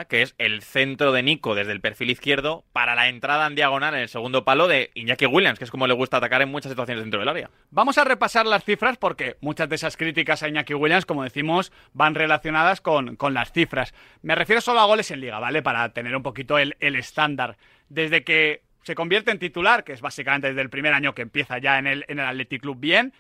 Que 0.09 0.23
es 0.23 0.35
el 0.39 0.63
centro 0.63 1.13
de 1.13 1.23
Nico 1.23 1.55
desde 1.55 1.73
el 1.73 1.81
perfil 1.81 2.11
izquierdo 2.11 2.65
para 2.73 2.95
la 2.95 3.09
entrada 3.09 3.47
en 3.47 3.55
diagonal 3.55 3.95
en 3.95 4.01
el 4.01 4.09
segundo 4.09 4.45
palo 4.45 4.69
de 4.69 4.91
Iñaki 4.95 5.27
Williams, 5.27 5.59
que 5.59 5.65
es 5.65 5.71
como 5.71 5.87
le 5.87 5.95
gusta 5.95 6.17
atacar 6.17 6.43
en 6.43 6.51
muchas 6.51 6.71
situaciones 6.71 7.05
dentro 7.05 7.21
del 7.21 7.29
área. 7.29 7.51
Vamos 7.71 7.99
a 7.99 8.05
repasar 8.05 8.47
las 8.47 8.65
cifras 8.65 8.97
porque 8.97 9.37
muchas 9.41 9.69
de 9.69 9.77
esas 9.77 9.97
críticas 9.97 10.43
a 10.43 10.49
Iñaki 10.49 10.75
Williams, 10.75 11.07
como 11.07 11.23
decimos, 11.23 11.73
van 11.93 12.15
relacionadas 12.15 12.81
con, 12.81 13.17
con 13.17 13.35
las 13.35 13.53
cifras. 13.53 13.95
Me 14.23 14.35
refiero 14.35 14.61
solo 14.61 14.81
a 14.81 14.87
goles 14.87 15.11
en 15.11 15.21
liga, 15.21 15.39
¿vale? 15.39 15.63
Para 15.63 15.93
tener 15.93 16.17
un 16.17 16.23
poquito 16.23 16.59
el, 16.59 16.77
el 16.81 16.97
estándar. 16.97 17.57
Desde 17.89 18.25
que 18.25 18.63
se 18.83 18.95
convierte 18.95 19.31
en 19.31 19.39
titular, 19.39 19.85
que 19.85 19.93
es 19.93 20.01
básicamente 20.01 20.49
desde 20.49 20.63
el 20.63 20.71
primer 20.71 20.95
año 20.95 21.15
que 21.15 21.23
empieza 21.23 21.59
ya 21.59 21.79
en 21.79 21.87
el, 21.87 22.05
en 22.09 22.19
el 22.19 22.27
Athletic 22.27 22.63
Club 22.63 22.79
bien, 22.81 23.13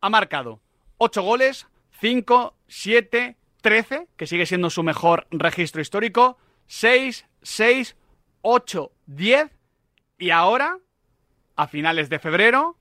ha 0.00 0.08
marcado 0.08 0.60
8 0.98 1.22
goles, 1.22 1.66
5, 2.00 2.54
7, 2.68 3.36
13, 3.62 4.08
que 4.16 4.26
sigue 4.26 4.44
siendo 4.44 4.68
su 4.68 4.82
mejor 4.82 5.26
registro 5.30 5.80
histórico, 5.80 6.36
6, 6.66 7.26
6, 7.42 7.96
8, 8.42 8.92
10 9.06 9.50
y 10.18 10.30
ahora, 10.30 10.78
a 11.56 11.66
finales 11.66 12.10
de 12.10 12.18
febrero, 12.18 12.76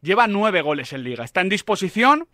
lleva 0.00 0.26
9 0.26 0.62
goles 0.62 0.92
en 0.92 1.04
liga. 1.04 1.24
Está 1.24 1.40
en 1.40 1.48
disposición, 1.48 2.28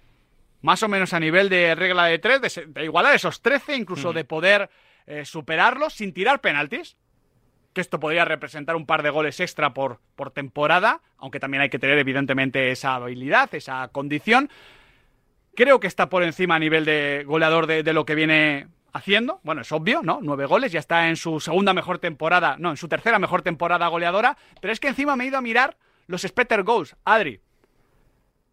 más 0.63 0.83
o 0.83 0.89
menos 0.89 1.13
a 1.13 1.21
nivel 1.21 1.49
de 1.49 1.75
regla 1.75 2.07
de 2.07 2.19
3, 2.19 2.41
de, 2.41 2.67
de 2.67 2.85
igualar 2.85 3.15
esos 3.15 3.43
13, 3.43 3.77
incluso 3.77 4.13
de 4.13 4.25
poder 4.25 4.71
eh, 5.07 5.25
superarlos 5.25 5.95
sin 5.95 6.13
tirar 6.13 6.41
penaltis. 6.41 6.97
Que 7.73 7.81
esto 7.81 8.01
podría 8.01 8.25
representar 8.25 8.75
un 8.75 8.87
par 8.87 9.03
de 9.03 9.11
goles 9.11 9.39
extra 9.41 9.75
por, 9.75 10.01
por 10.17 10.31
temporada, 10.31 11.03
aunque 11.19 11.41
también 11.41 11.61
hay 11.61 11.69
que 11.69 11.79
tener 11.79 11.99
evidentemente 11.99 12.71
esa 12.71 12.95
habilidad, 12.95 13.55
esa 13.55 13.89
condición. 13.89 14.51
Creo 15.57 15.81
que 15.81 15.87
está 15.89 16.09
por 16.09 16.23
encima 16.23 16.55
a 16.55 16.59
nivel 16.59 16.85
de 16.85 17.25
goleador 17.27 17.67
de, 17.67 17.83
de 17.83 17.93
lo 17.93 18.07
que 18.07 18.15
viene 18.15 18.69
haciendo. 18.93 19.41
Bueno, 19.43 19.63
es 19.63 19.73
obvio, 19.73 20.03
¿no? 20.03 20.21
Nueve 20.23 20.47
goles, 20.47 20.73
ya 20.73 20.81
está 20.81 21.09
en 21.09 21.17
su 21.17 21.41
segunda 21.41 21.75
mejor 21.75 21.99
temporada, 21.99 22.57
no, 22.59 22.71
en 22.71 22.77
su 22.77 22.89
tercera 22.89 23.19
mejor 23.19 23.43
temporada 23.43 23.89
goleadora. 23.89 24.37
Pero 24.61 24.73
es 24.73 24.81
que 24.81 24.89
encima 24.89 25.17
me 25.17 25.25
he 25.25 25.29
ido 25.29 25.39
a 25.39 25.43
mirar 25.43 25.77
los 26.07 26.23
Spetter 26.23 26.63
Goals. 26.63 26.97
Adri, 27.05 27.41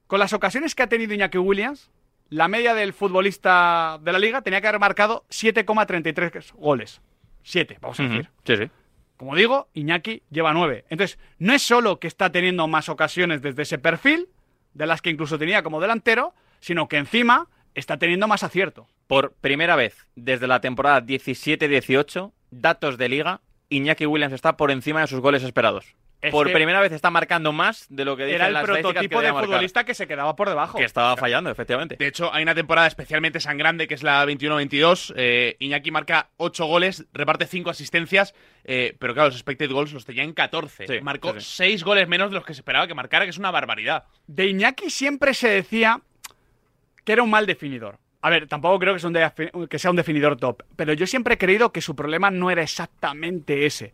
con 0.07 0.19
las 0.19 0.33
ocasiones 0.33 0.75
que 0.75 0.83
ha 0.83 0.87
tenido 0.87 1.13
Iñaki 1.13 1.37
Williams, 1.37 1.91
la 2.29 2.47
media 2.47 2.73
del 2.73 2.93
futbolista 2.93 3.99
de 4.01 4.11
la 4.11 4.19
liga 4.19 4.41
tenía 4.41 4.61
que 4.61 4.67
haber 4.67 4.79
marcado 4.79 5.25
7,33 5.29 6.53
goles. 6.55 7.01
7, 7.43 7.77
vamos 7.81 7.99
a 7.99 8.03
decir. 8.03 8.29
Sí, 8.45 8.57
sí. 8.57 8.69
Como 9.17 9.35
digo, 9.35 9.69
Iñaki 9.73 10.23
lleva 10.29 10.53
9. 10.53 10.85
Entonces, 10.89 11.19
no 11.37 11.53
es 11.53 11.61
solo 11.61 11.99
que 11.99 12.07
está 12.07 12.31
teniendo 12.31 12.67
más 12.67 12.89
ocasiones 12.89 13.41
desde 13.41 13.61
ese 13.61 13.77
perfil, 13.77 14.29
de 14.73 14.87
las 14.87 15.01
que 15.01 15.11
incluso 15.11 15.37
tenía 15.37 15.61
como 15.61 15.79
delantero, 15.79 16.33
sino 16.63 16.87
que 16.87 16.95
encima 16.95 17.49
está 17.75 17.97
teniendo 17.97 18.27
más 18.27 18.41
acierto. 18.41 18.87
Por 19.07 19.33
primera 19.33 19.75
vez 19.75 20.07
desde 20.15 20.47
la 20.47 20.61
temporada 20.61 21.01
17-18, 21.01 22.31
datos 22.51 22.97
de 22.97 23.09
liga, 23.09 23.41
Iñaki 23.67 24.05
Williams 24.05 24.33
está 24.33 24.55
por 24.55 24.71
encima 24.71 25.01
de 25.01 25.07
sus 25.07 25.19
goles 25.19 25.43
esperados. 25.43 25.93
Es 26.21 26.31
por 26.31 26.49
primera 26.53 26.79
vez 26.79 26.93
está 26.93 27.09
marcando 27.09 27.51
más 27.51 27.85
de 27.89 28.05
lo 28.05 28.15
que 28.15 28.23
dicen 28.23 28.35
Era 28.35 28.47
el 28.47 28.53
las 28.53 28.63
estadísticas 28.63 28.93
que 28.93 29.09
prototipo 29.09 29.21
de 29.21 29.33
marcar. 29.33 29.45
futbolista 29.45 29.83
que 29.83 29.93
se 29.93 30.07
quedaba 30.07 30.37
por 30.37 30.47
debajo. 30.47 30.77
Que 30.77 30.85
estaba 30.85 31.17
fallando, 31.17 31.49
efectivamente. 31.49 31.97
De 31.97 32.07
hecho, 32.07 32.33
hay 32.33 32.43
una 32.43 32.55
temporada 32.55 32.87
especialmente 32.87 33.41
sangrante 33.41 33.89
que 33.89 33.95
es 33.95 34.03
la 34.03 34.25
21-22. 34.25 35.15
Eh, 35.17 35.57
Iñaki 35.59 35.91
marca 35.91 36.29
8 36.37 36.65
goles, 36.65 37.05
reparte 37.11 37.45
5 37.45 37.69
asistencias, 37.69 38.33
eh, 38.63 38.95
pero 38.99 39.13
claro, 39.13 39.27
los 39.27 39.35
expected 39.35 39.69
goals 39.69 39.91
los 39.91 40.05
tenía 40.05 40.23
en 40.23 40.31
14. 40.31 40.87
Sí, 40.87 41.01
Marcó 41.01 41.33
sí, 41.33 41.41
sí. 41.41 41.45
6 41.57 41.83
goles 41.83 42.07
menos 42.07 42.29
de 42.29 42.35
los 42.35 42.45
que 42.45 42.53
se 42.53 42.61
esperaba 42.61 42.87
que 42.87 42.93
marcara, 42.93 43.25
que 43.25 43.31
es 43.31 43.37
una 43.37 43.51
barbaridad. 43.51 44.05
De 44.25 44.47
Iñaki 44.47 44.89
siempre 44.89 45.33
se 45.33 45.49
decía 45.49 45.99
que 47.03 47.13
era 47.13 47.23
un 47.23 47.29
mal 47.29 47.45
definidor. 47.45 47.99
A 48.21 48.29
ver, 48.29 48.47
tampoco 48.47 48.79
creo 48.79 48.93
que 48.93 48.99
sea, 48.99 49.09
un 49.53 49.67
que 49.67 49.79
sea 49.79 49.91
un 49.91 49.97
definidor 49.97 50.37
top, 50.37 50.63
pero 50.77 50.93
yo 50.93 51.05
siempre 51.05 51.33
he 51.33 51.37
creído 51.37 51.71
que 51.73 51.81
su 51.81 51.95
problema 51.95 52.31
no 52.31 52.49
era 52.51 52.61
exactamente 52.63 53.65
ese. 53.65 53.93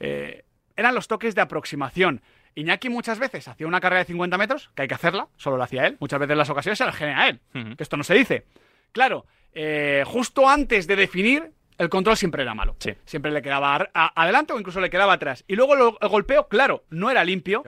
Eh, 0.00 0.44
eran 0.76 0.94
los 0.94 1.08
toques 1.08 1.34
de 1.34 1.42
aproximación. 1.42 2.22
Iñaki 2.54 2.88
muchas 2.88 3.18
veces 3.18 3.46
hacía 3.48 3.66
una 3.66 3.80
carrera 3.80 3.98
de 4.00 4.06
50 4.06 4.38
metros, 4.38 4.70
que 4.74 4.82
hay 4.82 4.88
que 4.88 4.94
hacerla, 4.94 5.28
solo 5.36 5.58
lo 5.58 5.62
hacía 5.62 5.86
él. 5.86 5.96
Muchas 6.00 6.18
veces 6.20 6.36
las 6.38 6.48
ocasiones 6.48 6.78
se 6.78 6.86
las 6.86 6.96
genera 6.96 7.28
él, 7.28 7.40
que 7.76 7.82
esto 7.82 7.98
no 7.98 8.04
se 8.04 8.14
dice. 8.14 8.44
Claro, 8.92 9.26
eh, 9.52 10.04
justo 10.06 10.48
antes 10.48 10.86
de 10.86 10.96
definir, 10.96 11.50
el 11.76 11.90
control 11.90 12.16
siempre 12.16 12.42
era 12.42 12.54
malo. 12.54 12.76
Siempre 13.04 13.30
le 13.30 13.42
quedaba 13.42 13.90
adelante 13.92 14.54
o 14.54 14.58
incluso 14.58 14.80
le 14.80 14.88
quedaba 14.88 15.12
atrás. 15.12 15.44
Y 15.46 15.54
luego 15.54 15.74
lo- 15.76 15.98
el 16.00 16.08
golpeo, 16.08 16.48
claro, 16.48 16.84
no 16.88 17.10
era 17.10 17.22
limpio. 17.24 17.62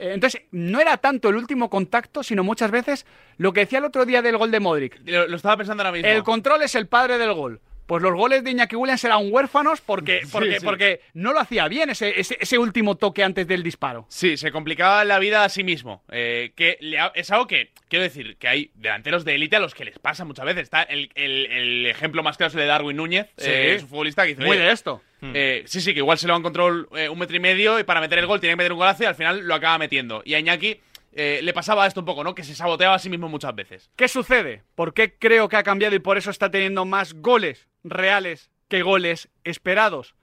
Entonces, 0.00 0.42
no 0.50 0.80
era 0.80 0.96
tanto 0.96 1.28
el 1.28 1.36
último 1.36 1.68
contacto, 1.70 2.22
sino 2.22 2.42
muchas 2.44 2.70
veces 2.70 3.06
lo 3.36 3.52
que 3.52 3.60
decía 3.60 3.78
el 3.78 3.84
otro 3.84 4.06
día 4.06 4.22
del 4.22 4.36
gol 4.36 4.50
de 4.50 4.60
Modric. 4.60 5.00
Lo, 5.04 5.26
lo 5.28 5.36
estaba 5.36 5.56
pensando 5.58 5.82
ahora 5.82 5.92
mismo. 5.92 6.08
El 6.08 6.22
control 6.22 6.62
es 6.62 6.74
el 6.74 6.86
padre 6.86 7.18
del 7.18 7.32
gol. 7.32 7.60
Pues 7.86 8.04
los 8.04 8.14
goles 8.14 8.44
de 8.44 8.52
Iñaki 8.52 8.76
Williams 8.76 9.02
eran 9.02 9.32
huérfanos 9.32 9.80
porque, 9.80 10.20
porque, 10.30 10.60
sí. 10.60 10.64
porque 10.64 11.00
no 11.12 11.32
lo 11.32 11.40
hacía 11.40 11.66
bien 11.66 11.90
ese, 11.90 12.20
ese, 12.20 12.36
ese 12.40 12.56
último 12.56 12.96
toque 12.96 13.24
antes 13.24 13.48
del 13.48 13.64
disparo. 13.64 14.06
Sí, 14.08 14.36
se 14.36 14.52
complicaba 14.52 15.04
la 15.04 15.18
vida 15.18 15.42
a 15.44 15.48
sí 15.48 15.64
mismo. 15.64 16.04
eh, 16.12 16.52
que 16.54 16.78
le 16.80 17.00
ha- 17.00 17.10
es 17.16 17.32
algo 17.32 17.48
que, 17.48 17.72
quiero 17.88 18.04
decir, 18.04 18.36
que 18.36 18.46
hay 18.46 18.70
delanteros 18.76 19.24
de 19.24 19.34
élite 19.34 19.56
a 19.56 19.60
los 19.60 19.74
que 19.74 19.84
les 19.84 19.98
pasa 19.98 20.24
muchas 20.24 20.44
veces. 20.46 20.62
Está 20.62 20.82
el, 20.84 21.10
el- 21.16 21.46
el 21.46 21.86
ejemplo 21.86 22.22
más 22.22 22.36
claro 22.36 22.48
es 22.50 22.54
el 22.54 22.60
de 22.60 22.66
Darwin 22.66 22.96
Núñez, 22.96 23.26
Sí. 23.36 23.50
eh, 23.50 23.74
es 23.74 23.82
un 23.82 23.88
futbolista 23.88 24.22
que 24.22 24.28
dice, 24.28 24.42
Muy 24.42 24.56
"Oye, 24.56 24.60
de 24.66 24.70
esto. 24.72 25.02
Eh, 25.22 25.64
sí, 25.66 25.80
sí, 25.80 25.92
que 25.92 26.00
igual 26.00 26.18
se 26.18 26.26
lo 26.26 26.32
va 26.32 26.38
en 26.38 26.42
control 26.42 26.88
eh, 26.96 27.08
un 27.08 27.18
metro 27.18 27.36
y 27.36 27.40
medio 27.40 27.78
y 27.78 27.84
para 27.84 28.00
meter 28.00 28.18
el 28.18 28.26
gol 28.26 28.40
tiene 28.40 28.52
que 28.52 28.56
meter 28.56 28.72
un 28.72 28.78
golazo 28.78 29.02
y 29.02 29.06
al 29.06 29.14
final 29.14 29.46
lo 29.46 29.54
acaba 29.54 29.78
metiendo. 29.78 30.22
Y 30.24 30.34
a 30.34 30.38
Iñaki 30.38 30.80
eh, 31.12 31.40
le 31.42 31.52
pasaba 31.52 31.86
esto 31.86 32.00
un 32.00 32.06
poco, 32.06 32.24
¿no? 32.24 32.34
Que 32.34 32.44
se 32.44 32.54
saboteaba 32.54 32.94
a 32.94 32.98
sí 32.98 33.10
mismo 33.10 33.28
muchas 33.28 33.54
veces. 33.54 33.90
¿Qué 33.96 34.08
sucede? 34.08 34.62
¿Por 34.74 34.94
qué 34.94 35.16
creo 35.18 35.48
que 35.48 35.56
ha 35.56 35.62
cambiado 35.62 35.94
y 35.94 35.98
por 35.98 36.18
eso 36.18 36.30
está 36.30 36.50
teniendo 36.50 36.84
más 36.84 37.14
goles 37.14 37.68
reales 37.82 38.50
que 38.68 38.82
goles 38.82 39.28
esperados? 39.44 40.14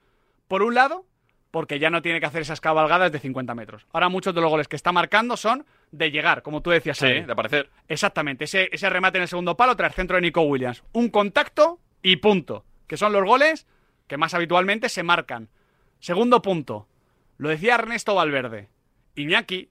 Por 0.48 0.62
un 0.62 0.74
lado, 0.74 1.04
porque 1.50 1.78
ya 1.78 1.90
no 1.90 2.02
tiene 2.02 2.20
que 2.20 2.26
hacer 2.26 2.42
esas 2.42 2.60
cabalgadas 2.60 3.12
de 3.12 3.18
50 3.18 3.54
metros. 3.54 3.86
Ahora 3.92 4.08
muchos 4.08 4.34
de 4.34 4.40
los 4.40 4.50
goles 4.50 4.68
que 4.68 4.76
está 4.76 4.92
marcando 4.92 5.36
son 5.36 5.66
de 5.90 6.10
llegar, 6.10 6.42
como 6.42 6.62
tú 6.62 6.70
decías. 6.70 6.96
Sí, 6.96 7.06
Xavi. 7.06 7.20
de 7.22 7.32
aparecer. 7.32 7.70
Exactamente, 7.88 8.44
ese, 8.44 8.68
ese 8.72 8.88
remate 8.88 9.18
en 9.18 9.22
el 9.22 9.28
segundo 9.28 9.56
palo 9.56 9.76
tras 9.76 9.94
centro 9.94 10.16
de 10.16 10.22
Nico 10.22 10.40
Williams. 10.42 10.82
Un 10.92 11.10
contacto 11.10 11.80
y 12.02 12.16
punto, 12.16 12.64
que 12.86 12.96
son 12.96 13.12
los 13.12 13.24
goles 13.24 13.66
que 14.08 14.16
más 14.16 14.34
habitualmente 14.34 14.88
se 14.88 15.02
marcan. 15.02 15.48
Segundo 16.00 16.42
punto, 16.42 16.86
lo 17.36 17.48
decía 17.48 17.74
Ernesto 17.74 18.14
Valverde. 18.14 18.68
Iñaki 19.14 19.70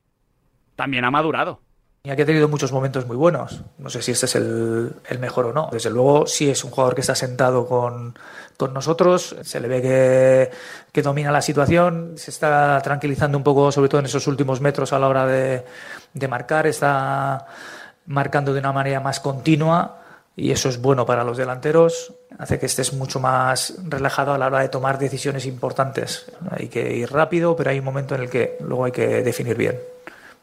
también 0.76 1.04
ha 1.06 1.12
madurado. 1.12 1.62
Aquí 2.10 2.22
ha 2.22 2.26
tenido 2.26 2.48
muchos 2.48 2.72
momentos 2.72 3.06
muy 3.06 3.18
buenos. 3.18 3.64
No 3.80 3.90
sé 3.90 4.02
si 4.02 4.12
este 4.12 4.28
es 4.28 4.36
el, 4.36 4.94
mejor 5.20 5.48
o 5.48 5.54
no. 5.54 5.70
Desde 5.72 5.90
luego, 5.90 6.26
sí 6.26 6.50
es 6.50 6.64
un 6.64 6.72
jugador 6.72 6.96
que 6.96 7.02
está 7.02 7.16
sentado 7.16 7.68
con, 7.68 8.16
nosotros. 8.74 9.36
Se 9.42 9.60
le 9.60 9.68
ve 9.68 10.52
que, 10.94 11.02
domina 11.02 11.32
la 11.32 11.42
situación. 11.42 12.14
Se 12.16 12.32
está 12.32 12.80
tranquilizando 12.82 13.38
un 13.38 13.44
poco, 13.44 13.74
sobre 13.74 13.90
todo 13.90 14.00
en 14.00 14.06
esos 14.06 14.26
últimos 14.28 14.62
metros 14.62 14.94
a 14.94 15.00
la 15.00 15.08
hora 15.10 15.26
de 15.26 16.28
marcar. 16.30 16.66
Está 16.66 17.46
marcando 18.06 18.54
de 18.54 18.60
una 18.60 18.72
manera 18.72 19.02
más 19.02 19.20
continua. 19.20 20.07
Y 20.38 20.52
eso 20.52 20.70
es 20.70 20.80
bueno 20.80 21.06
para 21.08 21.24
los 21.24 21.36
delanteros. 21.36 22.14
Hace 22.38 22.60
que 22.60 22.68
estés 22.68 22.94
mucho 22.94 23.20
más 23.20 23.74
relajado 23.84 24.34
a 24.34 24.38
la 24.38 24.46
hora 24.46 24.60
de 24.60 24.70
tomar 24.70 25.00
decisiones 25.00 25.48
importantes. 25.48 26.32
Hay 26.52 26.68
que 26.68 26.96
ir 26.96 27.12
rápido, 27.12 27.56
pero 27.56 27.72
hay 27.72 27.80
un 27.80 27.86
momento 27.86 28.14
en 28.14 28.22
el 28.22 28.30
que 28.30 28.56
luego 28.62 28.86
hay 28.86 28.92
que 28.92 29.24
definir 29.24 29.58
bien. 29.58 29.80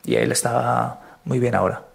Y 0.04 0.16
él 0.16 0.32
está 0.32 1.20
muy 1.24 1.38
bien 1.38 1.54
ahora. 1.54 1.93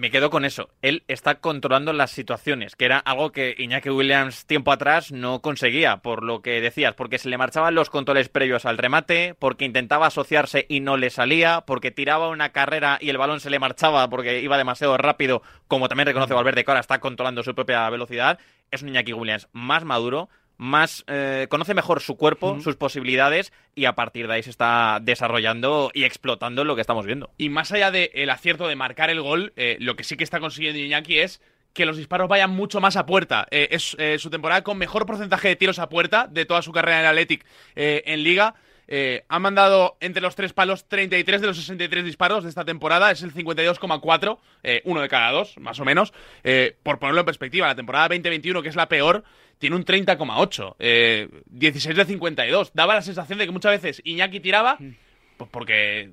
Me 0.00 0.10
quedo 0.10 0.30
con 0.30 0.46
eso. 0.46 0.70
Él 0.80 1.04
está 1.08 1.40
controlando 1.40 1.92
las 1.92 2.10
situaciones, 2.10 2.74
que 2.74 2.86
era 2.86 2.96
algo 2.96 3.32
que 3.32 3.54
Iñaki 3.58 3.90
Williams 3.90 4.46
tiempo 4.46 4.72
atrás 4.72 5.12
no 5.12 5.42
conseguía, 5.42 5.98
por 5.98 6.22
lo 6.22 6.40
que 6.40 6.62
decías, 6.62 6.94
porque 6.94 7.18
se 7.18 7.28
le 7.28 7.36
marchaban 7.36 7.74
los 7.74 7.90
controles 7.90 8.30
previos 8.30 8.64
al 8.64 8.78
remate, 8.78 9.34
porque 9.38 9.66
intentaba 9.66 10.06
asociarse 10.06 10.64
y 10.70 10.80
no 10.80 10.96
le 10.96 11.10
salía, 11.10 11.64
porque 11.66 11.90
tiraba 11.90 12.30
una 12.30 12.48
carrera 12.48 12.96
y 12.98 13.10
el 13.10 13.18
balón 13.18 13.40
se 13.40 13.50
le 13.50 13.58
marchaba 13.58 14.08
porque 14.08 14.40
iba 14.40 14.56
demasiado 14.56 14.96
rápido, 14.96 15.42
como 15.68 15.86
también 15.86 16.06
reconoce 16.06 16.32
Valverde 16.32 16.64
que 16.64 16.70
ahora 16.70 16.80
está 16.80 16.98
controlando 16.98 17.42
su 17.42 17.54
propia 17.54 17.90
velocidad. 17.90 18.38
Es 18.70 18.80
un 18.80 18.88
Iñaki 18.88 19.12
Williams 19.12 19.48
más 19.52 19.84
maduro, 19.84 20.30
más 20.60 21.04
eh, 21.06 21.46
conoce 21.48 21.72
mejor 21.72 22.02
su 22.02 22.18
cuerpo, 22.18 22.60
sus 22.60 22.76
posibilidades 22.76 23.50
y 23.74 23.86
a 23.86 23.94
partir 23.94 24.28
de 24.28 24.34
ahí 24.34 24.42
se 24.42 24.50
está 24.50 24.98
desarrollando 25.00 25.90
y 25.94 26.04
explotando 26.04 26.64
lo 26.64 26.74
que 26.74 26.82
estamos 26.82 27.06
viendo. 27.06 27.30
Y 27.38 27.48
más 27.48 27.72
allá 27.72 27.90
del 27.90 28.28
acierto 28.28 28.68
de 28.68 28.76
marcar 28.76 29.08
el 29.08 29.22
gol, 29.22 29.54
eh, 29.56 29.78
lo 29.80 29.96
que 29.96 30.04
sí 30.04 30.18
que 30.18 30.24
está 30.24 30.38
consiguiendo 30.38 30.78
Iñaki 30.78 31.18
es 31.18 31.40
que 31.72 31.86
los 31.86 31.96
disparos 31.96 32.28
vayan 32.28 32.50
mucho 32.50 32.78
más 32.78 32.96
a 32.96 33.06
puerta. 33.06 33.46
Eh, 33.50 33.68
es 33.70 33.96
eh, 33.98 34.18
su 34.18 34.28
temporada 34.28 34.62
con 34.62 34.76
mejor 34.76 35.06
porcentaje 35.06 35.48
de 35.48 35.56
tiros 35.56 35.78
a 35.78 35.88
puerta 35.88 36.28
de 36.30 36.44
toda 36.44 36.60
su 36.60 36.72
carrera 36.72 36.98
en 36.98 37.04
el 37.04 37.10
Athletic 37.10 37.46
eh, 37.74 38.02
en 38.04 38.22
Liga. 38.22 38.54
Eh, 38.92 39.24
ha 39.28 39.38
mandado 39.38 39.96
entre 40.00 40.20
los 40.20 40.34
tres 40.34 40.52
palos 40.52 40.88
33 40.88 41.40
de 41.40 41.46
los 41.46 41.56
63 41.56 42.04
disparos 42.04 42.42
de 42.42 42.50
esta 42.50 42.64
temporada, 42.64 43.12
es 43.12 43.22
el 43.22 43.32
52,4, 43.32 44.38
eh, 44.64 44.82
uno 44.84 45.00
de 45.00 45.08
cada 45.08 45.30
dos, 45.30 45.56
más 45.58 45.78
o 45.78 45.84
menos. 45.84 46.12
Eh, 46.42 46.76
por 46.82 46.98
ponerlo 46.98 47.20
en 47.20 47.26
perspectiva, 47.26 47.68
la 47.68 47.76
temporada 47.76 48.08
2021, 48.08 48.62
que 48.62 48.68
es 48.68 48.74
la 48.74 48.88
peor, 48.88 49.22
tiene 49.60 49.76
un 49.76 49.84
30,8, 49.84 50.74
eh, 50.80 51.28
16 51.46 51.94
de 51.96 52.04
52. 52.06 52.72
Daba 52.74 52.94
la 52.96 53.02
sensación 53.02 53.38
de 53.38 53.46
que 53.46 53.52
muchas 53.52 53.70
veces 53.80 54.02
Iñaki 54.04 54.40
tiraba, 54.40 54.78
pues 55.36 55.48
porque 55.52 56.10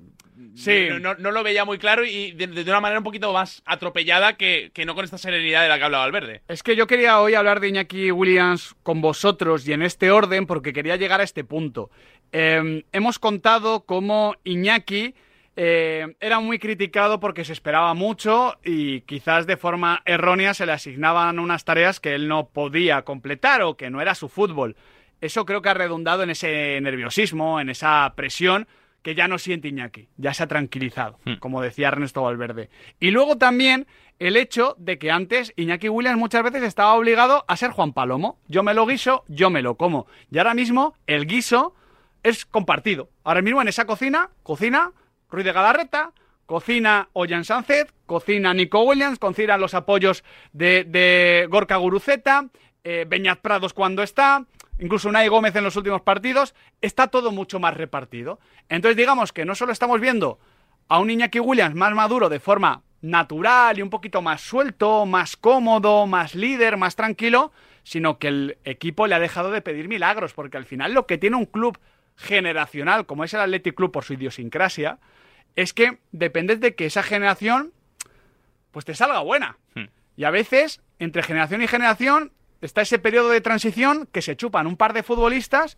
Sí. 0.54 0.86
no, 0.88 1.00
no- 1.00 1.14
no 1.16 1.30
lo 1.32 1.42
veía 1.42 1.64
muy 1.64 1.78
claro 1.78 2.04
y 2.04 2.30
de, 2.30 2.46
de 2.46 2.62
una 2.70 2.80
manera 2.80 2.98
un 3.00 3.04
poquito 3.04 3.32
más 3.32 3.60
atropellada 3.64 4.36
que, 4.36 4.70
que 4.72 4.84
no 4.84 4.94
con 4.94 5.04
esta 5.04 5.18
serenidad 5.18 5.62
de 5.62 5.68
la 5.68 5.78
que 5.78 5.84
hablaba 5.84 6.04
Valverde. 6.04 6.42
Es 6.46 6.62
que 6.62 6.76
yo 6.76 6.86
quería 6.86 7.20
hoy 7.20 7.34
hablar 7.34 7.58
de 7.58 7.68
Iñaki 7.68 8.12
Williams 8.12 8.76
con 8.84 9.00
vosotros 9.00 9.66
y 9.66 9.72
en 9.72 9.82
este 9.82 10.12
orden 10.12 10.46
porque 10.46 10.72
quería 10.72 10.94
llegar 10.94 11.20
a 11.20 11.24
este 11.24 11.42
punto. 11.42 11.90
Eh, 12.30 12.84
hemos 12.92 13.18
contado 13.18 13.80
cómo 13.84 14.36
Iñaki 14.44 15.14
eh, 15.60 16.14
era 16.20 16.38
muy 16.38 16.60
criticado 16.60 17.18
porque 17.18 17.44
se 17.44 17.52
esperaba 17.52 17.92
mucho 17.92 18.56
y 18.62 19.00
quizás 19.00 19.44
de 19.44 19.56
forma 19.56 20.02
errónea 20.04 20.54
se 20.54 20.66
le 20.66 20.70
asignaban 20.70 21.40
unas 21.40 21.64
tareas 21.64 21.98
que 21.98 22.14
él 22.14 22.28
no 22.28 22.50
podía 22.50 23.02
completar 23.02 23.62
o 23.62 23.76
que 23.76 23.90
no 23.90 24.00
era 24.00 24.14
su 24.14 24.28
fútbol. 24.28 24.76
Eso 25.20 25.44
creo 25.44 25.60
que 25.60 25.68
ha 25.68 25.74
redundado 25.74 26.22
en 26.22 26.30
ese 26.30 26.80
nerviosismo, 26.80 27.58
en 27.58 27.70
esa 27.70 28.12
presión 28.14 28.68
que 29.02 29.16
ya 29.16 29.26
no 29.26 29.36
siente 29.36 29.66
Iñaki, 29.66 30.06
ya 30.16 30.32
se 30.32 30.44
ha 30.44 30.46
tranquilizado, 30.46 31.18
como 31.40 31.60
decía 31.60 31.88
Ernesto 31.88 32.22
Valverde. 32.22 32.70
Y 33.00 33.10
luego 33.10 33.36
también 33.36 33.88
el 34.20 34.36
hecho 34.36 34.76
de 34.78 34.96
que 35.00 35.10
antes 35.10 35.52
Iñaki 35.56 35.88
Williams 35.88 36.20
muchas 36.20 36.44
veces 36.44 36.62
estaba 36.62 36.94
obligado 36.94 37.44
a 37.48 37.56
ser 37.56 37.72
Juan 37.72 37.92
Palomo. 37.92 38.38
Yo 38.46 38.62
me 38.62 38.74
lo 38.74 38.86
guiso, 38.86 39.24
yo 39.26 39.50
me 39.50 39.62
lo 39.62 39.74
como. 39.74 40.06
Y 40.30 40.38
ahora 40.38 40.54
mismo 40.54 40.94
el 41.08 41.26
guiso 41.26 41.74
es 42.22 42.46
compartido. 42.46 43.10
Ahora 43.24 43.42
mismo 43.42 43.60
en 43.60 43.66
esa 43.66 43.86
cocina, 43.86 44.30
cocina 44.44 44.92
Ruiz 45.30 45.44
de 45.44 45.52
Galarreta, 45.52 46.12
cocina 46.46 47.08
Ollán 47.12 47.44
Sánchez, 47.44 47.92
cocina 48.06 48.54
Nico 48.54 48.82
Williams, 48.82 49.18
cocina 49.18 49.58
los 49.58 49.74
apoyos 49.74 50.24
de, 50.52 50.84
de 50.84 51.46
Gorka 51.50 51.76
Guruceta, 51.76 52.48
eh, 52.84 53.04
Beñat 53.06 53.40
Prados 53.40 53.74
cuando 53.74 54.02
está, 54.02 54.46
incluso 54.78 55.08
Unai 55.08 55.28
Gómez 55.28 55.54
en 55.56 55.64
los 55.64 55.76
últimos 55.76 56.00
partidos, 56.00 56.54
está 56.80 57.08
todo 57.08 57.32
mucho 57.32 57.60
más 57.60 57.76
repartido. 57.76 58.40
Entonces 58.68 58.96
digamos 58.96 59.32
que 59.32 59.44
no 59.44 59.54
solo 59.54 59.72
estamos 59.72 60.00
viendo 60.00 60.38
a 60.88 60.98
un 60.98 61.10
Iñaki 61.10 61.40
Williams 61.40 61.74
más 61.74 61.92
maduro 61.92 62.30
de 62.30 62.40
forma 62.40 62.82
natural 63.02 63.78
y 63.78 63.82
un 63.82 63.90
poquito 63.90 64.22
más 64.22 64.40
suelto, 64.40 65.06
más 65.06 65.36
cómodo, 65.36 66.06
más 66.06 66.34
líder, 66.34 66.76
más 66.78 66.96
tranquilo, 66.96 67.52
sino 67.84 68.18
que 68.18 68.28
el 68.28 68.58
equipo 68.64 69.06
le 69.06 69.14
ha 69.14 69.20
dejado 69.20 69.50
de 69.50 69.60
pedir 69.60 69.88
milagros, 69.88 70.32
porque 70.32 70.56
al 70.56 70.64
final 70.64 70.94
lo 70.94 71.06
que 71.06 71.18
tiene 71.18 71.36
un 71.36 71.46
club 71.46 71.78
generacional 72.16 73.06
como 73.06 73.24
es 73.24 73.34
el 73.34 73.40
Athletic 73.40 73.74
Club 73.74 73.92
por 73.92 74.04
su 74.04 74.14
idiosincrasia, 74.14 74.98
es 75.58 75.72
que 75.72 75.98
dependes 76.12 76.60
de 76.60 76.76
que 76.76 76.86
esa 76.86 77.02
generación 77.02 77.72
pues 78.70 78.84
te 78.84 78.94
salga 78.94 79.18
buena. 79.18 79.58
Y 80.16 80.22
a 80.22 80.30
veces, 80.30 80.80
entre 81.00 81.24
generación 81.24 81.62
y 81.62 81.66
generación, 81.66 82.32
está 82.60 82.82
ese 82.82 83.00
periodo 83.00 83.30
de 83.30 83.40
transición 83.40 84.08
que 84.12 84.22
se 84.22 84.36
chupan 84.36 84.68
un 84.68 84.76
par 84.76 84.92
de 84.92 85.02
futbolistas 85.02 85.76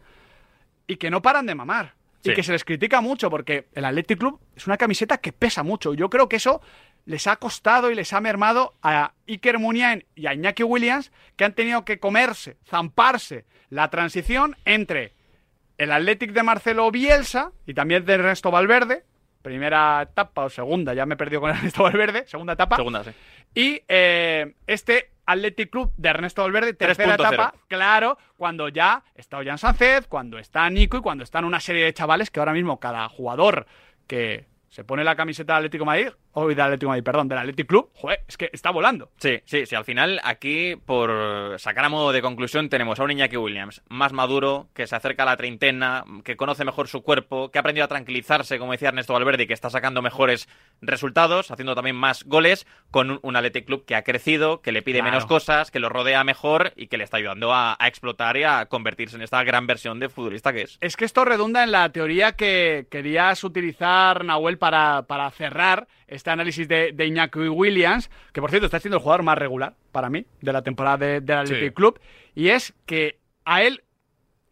y 0.87 0.97
que 0.97 1.11
no 1.11 1.23
paran 1.23 1.47
de 1.47 1.55
mamar. 1.55 1.95
Sí. 2.23 2.33
Y 2.33 2.35
que 2.35 2.43
se 2.43 2.53
les 2.53 2.65
critica 2.65 3.01
mucho 3.01 3.31
porque 3.31 3.69
el 3.73 3.87
Athletic 3.87 4.19
Club 4.19 4.39
es 4.55 4.67
una 4.67 4.77
camiseta 4.77 5.17
que 5.17 5.33
pesa 5.33 5.63
mucho. 5.63 5.95
Yo 5.95 6.11
creo 6.11 6.29
que 6.29 6.37
eso 6.37 6.61
les 7.07 7.27
ha 7.27 7.37
costado 7.37 7.91
y 7.91 7.95
les 7.95 8.13
ha 8.13 8.21
mermado 8.21 8.75
a 8.83 9.15
Iker 9.27 9.59
Muniain 9.59 10.05
y 10.15 10.27
a 10.27 10.35
Iñaki 10.35 10.63
Williams 10.63 11.11
que 11.37 11.45
han 11.47 11.55
tenido 11.55 11.87
que 11.87 11.99
comerse, 11.99 12.59
zamparse 12.67 13.47
la 13.71 13.89
transición 13.89 14.59
entre 14.67 15.15
el 15.79 15.91
Athletic 15.91 16.33
de 16.33 16.43
Marcelo 16.43 16.91
Bielsa 16.91 17.53
y 17.67 17.73
también 17.73 18.05
de 18.05 18.13
Ernesto 18.13 18.51
Valverde, 18.51 19.05
primera 19.43 20.03
etapa 20.03 20.45
o 20.45 20.51
segunda, 20.51 20.95
ya 20.95 21.07
me 21.07 21.15
he 21.15 21.17
perdido 21.17 21.41
con 21.41 21.51
Ernesto 21.57 21.83
Valverde, 21.83 22.27
segunda 22.27 22.55
etapa. 22.55 22.77
Segunda, 22.77 23.05
sí. 23.05 23.11
Y 23.55 23.83
eh, 23.89 24.55
este 24.67 25.11
Athletic 25.27 25.71
Club 25.71 25.93
de 25.97 26.09
Ernesto 26.09 26.43
Valverde, 26.43 26.75
tercera 26.75 27.17
3.0. 27.17 27.27
etapa, 27.29 27.55
claro, 27.69 28.19
cuando 28.37 28.69
ya 28.69 29.03
está 29.15 29.39
Ollán 29.39 29.59
Sánchez, 29.59 30.07
cuando 30.09 30.39
está 30.39 30.69
Nico 30.71 30.97
y 30.97 31.01
cuando 31.01 31.25
están 31.25 31.45
una 31.45 31.61
serie 31.61 31.85
de 31.85 31.95
chavales 31.95 32.31
que 32.31 32.41
ahora 32.41 32.53
mismo 32.53 32.81
cada 32.81 33.09
jugador 33.09 33.67
que 34.07 34.47
se 34.69 34.85
pone 34.85 35.05
la 35.05 35.17
camiseta 35.17 35.55
del 35.55 35.59
Atlético 35.67 35.83
de 35.83 35.87
Madrid, 35.87 36.09
o 36.33 36.47
del 36.49 36.61
Atlético 36.61 36.87
de 36.87 36.89
Madrid, 36.91 37.05
perdón, 37.05 37.29
del 37.29 37.39
Athletic 37.39 37.67
Club, 37.67 37.91
joder, 37.95 38.21
es 38.29 38.37
que 38.37 38.51
está 38.53 38.71
volando. 38.71 39.11
Sí, 39.19 39.41
sí, 39.45 39.67
sí. 39.67 39.75
Al 39.75 39.85
final, 39.85 40.21
aquí, 40.25 40.77
por 40.77 41.59
sacar 41.59 41.85
a 41.85 41.89
modo 41.89 42.13
de 42.13 42.23
conclusión, 42.23 42.69
tenemos 42.69 43.01
a 43.01 43.05
un 43.05 43.11
Iñaki 43.11 43.37
Williams 43.37 43.83
más 43.89 44.13
maduro, 44.13 44.69
que 44.75 44.87
se 44.87 44.95
acerca 44.97 45.25
a 45.25 45.27
la 45.27 45.37
treintena, 45.37 46.05
que 46.25 46.37
conoce 46.37 46.65
mejor 46.65 46.89
su 46.89 47.03
cuerpo, 47.03 47.51
que 47.51 47.59
ha 47.59 47.61
aprendido 47.61 47.85
a 47.85 47.89
tranquilizarse, 47.89 48.59
como 48.59 48.73
decía 48.73 48.89
Ernesto 48.89 49.13
Valverde, 49.13 49.45
y 49.45 49.47
que 49.47 49.55
está 49.55 49.71
sacando 49.71 50.03
mejores 50.03 50.49
resultados, 50.81 51.51
haciendo 51.51 51.75
también 51.75 51.97
más 51.97 52.25
goles, 52.25 52.67
con 52.91 53.11
un, 53.11 53.19
un 53.23 53.37
Athletic 53.37 53.67
Club 53.67 53.85
que 53.85 53.95
ha 53.95 54.03
crecido, 54.03 54.61
que 54.61 54.73
le 54.73 54.83
pide 54.83 55.01
Claro. 55.01 55.13
menos 55.13 55.27
cosas, 55.27 55.71
que 55.71 55.81
lo 55.81 55.89
rodea 55.89 56.25
mejor 56.25 56.73
y 56.77 56.89
que 56.89 56.99
le 56.99 57.05
está 57.05 57.17
ayudando 57.17 57.53
a, 57.55 57.77
a 57.79 57.89
explotar 57.89 58.37
y 58.37 58.43
a 58.45 58.67
convertirse 58.67 59.17
en 59.17 59.23
esta 59.23 59.43
gran 59.45 59.67
versión 59.67 59.99
de 59.99 60.09
futbolista 60.09 60.53
que 60.53 60.63
es. 60.63 60.79
Es 60.81 60.97
que 60.97 61.05
esto 61.07 61.25
redunda 61.25 61.65
en 61.65 61.73
la 61.73 61.89
teoría 61.91 62.33
que 62.33 62.87
querías 62.91 63.43
utilizar, 63.45 64.25
Nahuel, 64.25 64.59
para, 64.59 65.03
para 65.07 65.31
cerrar 65.31 65.89
este 66.11 66.31
análisis 66.31 66.69
de, 66.69 66.93
de 66.93 67.07
Iñaki 67.07 67.49
Williams, 67.49 68.11
que 68.33 68.41
por 68.41 68.51
cierto 68.51 68.67
está 68.67 68.79
siendo 68.81 68.97
el 68.99 69.03
jugador 69.03 69.23
más 69.23 69.39
regular 69.39 69.75
para 69.93 70.11
mí 70.11 70.27
de 70.43 70.53
la 70.53 70.63
temporada 70.63 70.97
de- 70.99 71.21
del 71.21 71.39
Athletic 71.39 71.69
Sí. 71.71 71.75
Club, 71.75 72.01
y 72.35 72.49
es 72.49 72.75
que 72.87 73.19
a 73.45 73.63
él, 73.63 73.83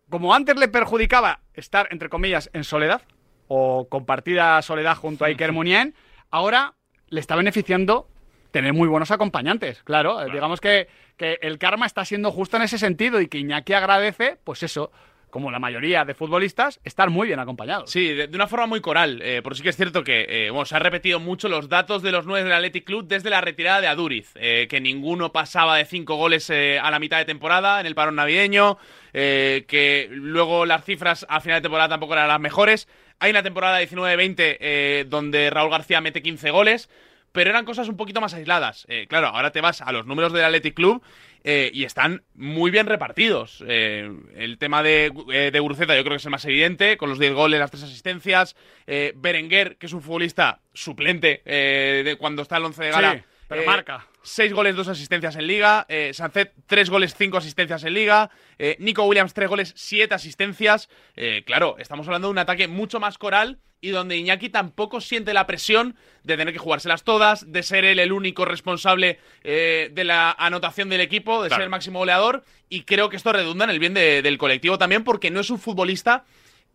como 0.09 0.35
antes 0.35 0.57
le 0.57 0.69
perjudicaba 0.69 1.41
estar, 1.55 1.89
entre 1.91 2.09
comillas, 2.09 2.49
en 2.53 2.65
soledad, 2.65 3.03
o 3.49 3.89
compartida 3.89 4.61
soledad 4.63 4.97
junto 4.97 5.25
a 5.25 5.29
Iker 5.29 5.53
Muniain, 5.53 5.95
ahora 6.31 6.75
le 7.09 7.21
está 7.21 7.35
beneficiando 7.37 8.09
tener 8.51 8.73
muy 8.73 8.89
buenos 8.89 9.11
acompañantes, 9.11 9.83
claro. 9.83 10.23
eh, 10.23 10.31
Digamos 10.33 10.61
que, 10.61 10.89
que 11.17 11.39
el 11.43 11.59
karma 11.59 11.87
está 11.87 12.05
siendo 12.05 12.31
justo 12.31 12.57
en 12.57 12.63
ese 12.63 12.79
sentido 12.79 13.21
y 13.21 13.29
que 13.29 13.39
Iñaki 13.39 13.73
agradece, 13.75 14.39
pues 14.45 14.63
eso, 14.63 14.91
como 15.31 15.51
la 15.51 15.59
mayoría 15.59 16.05
de 16.05 16.15
futbolistas, 16.15 16.81
estar 16.85 17.11
muy 17.11 17.29
bien 17.29 17.41
acompañados. 17.41 17.91
Sí, 17.91 18.15
de, 18.15 18.29
una 18.35 18.47
forma 18.47 18.67
muy 18.67 18.81
coral. 18.81 19.21
Eh, 19.23 19.43
por 19.43 19.57
sí 19.57 19.63
que 19.63 19.69
es 19.71 19.77
cierto 19.77 20.03
que 20.05 20.27
eh, 20.29 20.53
se 20.65 20.77
han 20.77 20.83
repetido 20.83 21.21
mucho 21.21 21.49
los 21.49 21.69
datos 21.69 22.03
de 22.03 22.13
los 22.13 22.27
nueve 22.27 22.45
del 22.45 22.53
Athletic 22.53 22.85
Club 22.85 23.07
desde 23.07 23.31
la 23.31 23.41
retirada 23.41 23.81
de 23.81 23.87
Aduriz. 23.87 24.33
eh, 24.37 24.67
que 24.69 24.81
ninguno 24.81 25.33
pasaba 25.33 25.77
de 25.77 25.85
cinco 25.85 26.17
goles 26.17 26.51
a 26.51 26.91
la 26.91 26.99
mitad 26.99 27.19
de 27.19 27.25
temporada 27.25 27.81
en 27.81 27.87
el 27.87 27.95
parón 27.95 28.17
navideño. 28.17 28.79
que 29.13 30.09
luego 30.11 30.67
las 30.67 30.85
cifras 30.85 31.27
a 31.29 31.41
final 31.41 31.59
de 31.59 31.63
temporada 31.63 31.91
tampoco 31.91 32.15
eran 32.15 32.29
las 32.29 32.41
mejores. 32.41 32.89
Hay 33.19 33.31
una 33.31 33.43
temporada 33.43 33.83
19-20 33.83 34.35
eh, 34.61 35.05
donde 35.09 35.51
Raúl 35.51 35.71
García 35.71 36.01
mete 36.01 36.23
15 36.23 36.51
goles. 36.51 36.89
Pero 37.31 37.51
eran 37.51 37.67
cosas 37.67 37.89
un 37.89 37.97
poquito 37.99 38.23
más 38.23 38.33
aisladas. 38.33 38.87
Claro, 39.07 39.29
ahora 39.29 39.53
te 39.53 39.61
vas 39.61 39.83
a 39.83 39.93
los 39.93 40.07
números 40.07 40.33
del 40.33 40.45
Athletic 40.45 40.75
Club 40.75 41.03
eh, 41.45 41.71
y 41.73 41.85
están 41.85 42.23
muy 42.35 42.71
bien 42.71 42.87
repartidos. 42.87 43.65
Eh, 43.67 44.11
el 44.37 44.59
tema 44.59 44.83
de, 44.83 45.13
eh, 45.33 45.51
de 45.53 45.61
Guruceta 45.61 45.97
yo 45.97 46.03
creo 46.03 46.13
que 46.13 46.19
es 46.19 46.25
el 46.25 46.31
más 46.31 46.45
evidente, 46.45 46.97
con 46.97 47.09
los 47.09 47.19
10 47.19 47.33
goles, 47.35 47.61
las 47.61 47.71
3 47.71 47.85
asistencias. 47.85 48.57
Eh, 48.87 49.13
Berenguer, 49.17 49.77
que 49.77 49.87
es 49.87 49.93
un 49.93 50.03
futbolista 50.03 50.61
suplente 50.73 51.43
eh, 51.45 52.03
de 52.05 52.17
cuando 52.17 52.43
está 52.43 52.57
el 52.57 52.65
11 52.65 52.85
de 52.85 52.91
gala. 52.91 53.25
Pero 53.49 53.65
marca. 53.65 54.07
6 54.23 54.53
goles, 54.53 54.77
2 54.77 54.89
asistencias 54.89 55.35
en 55.37 55.47
Liga. 55.47 55.87
Eh, 55.89 56.13
Sancet, 56.13 56.53
3 56.67 56.91
goles, 56.91 57.15
5 57.17 57.39
asistencias 57.39 57.83
en 57.85 57.95
Liga. 57.95 58.31
Eh, 58.59 58.77
Nico 58.79 59.05
Williams, 59.05 59.33
3 59.35 59.49
goles, 59.49 59.73
7 59.77 60.15
asistencias. 60.15 60.89
Eh, 61.17 61.43
claro, 61.47 61.77
estamos 61.79 62.07
hablando 62.07 62.29
de 62.29 62.33
un 62.33 62.39
ataque 62.39 62.69
mucho 62.69 63.01
más 63.01 63.17
coral 63.17 63.59
y 63.81 63.91
donde 63.91 64.17
Iñaki 64.17 64.49
tampoco 64.51 65.01
siente 65.01 65.33
la 65.33 65.47
presión 65.47 65.97
de 66.25 66.37
tener 66.37 66.53
que 66.53 66.59
jugárselas 66.59 67.05
todas, 67.05 67.51
de 67.51 67.63
ser 67.63 67.85
él 67.85 68.01
el 68.01 68.13
único 68.13 68.45
responsable 68.45 69.19
eh, 69.45 69.89
de 69.93 70.05
la 70.05 70.33
anotación 70.33 70.89
del 70.89 71.01
equipo, 71.01 71.43
de 71.43 71.49
Claro. 71.49 71.61
ser 71.61 71.65
el 71.65 71.71
máximo 71.71 72.01
goleador. 72.01 72.45
Y 72.69 72.83
creo 72.83 73.09
que 73.09 73.17
esto 73.17 73.33
redunda 73.33 73.65
en 73.65 73.71
el 73.71 73.79
bien 73.79 73.95
de- 73.95 74.21
del 74.21 74.37
colectivo 74.37 74.79
también, 74.79 75.05
porque 75.05 75.31
no 75.31 75.41
es 75.41 75.49
un 75.51 75.59
futbolista 75.61 76.25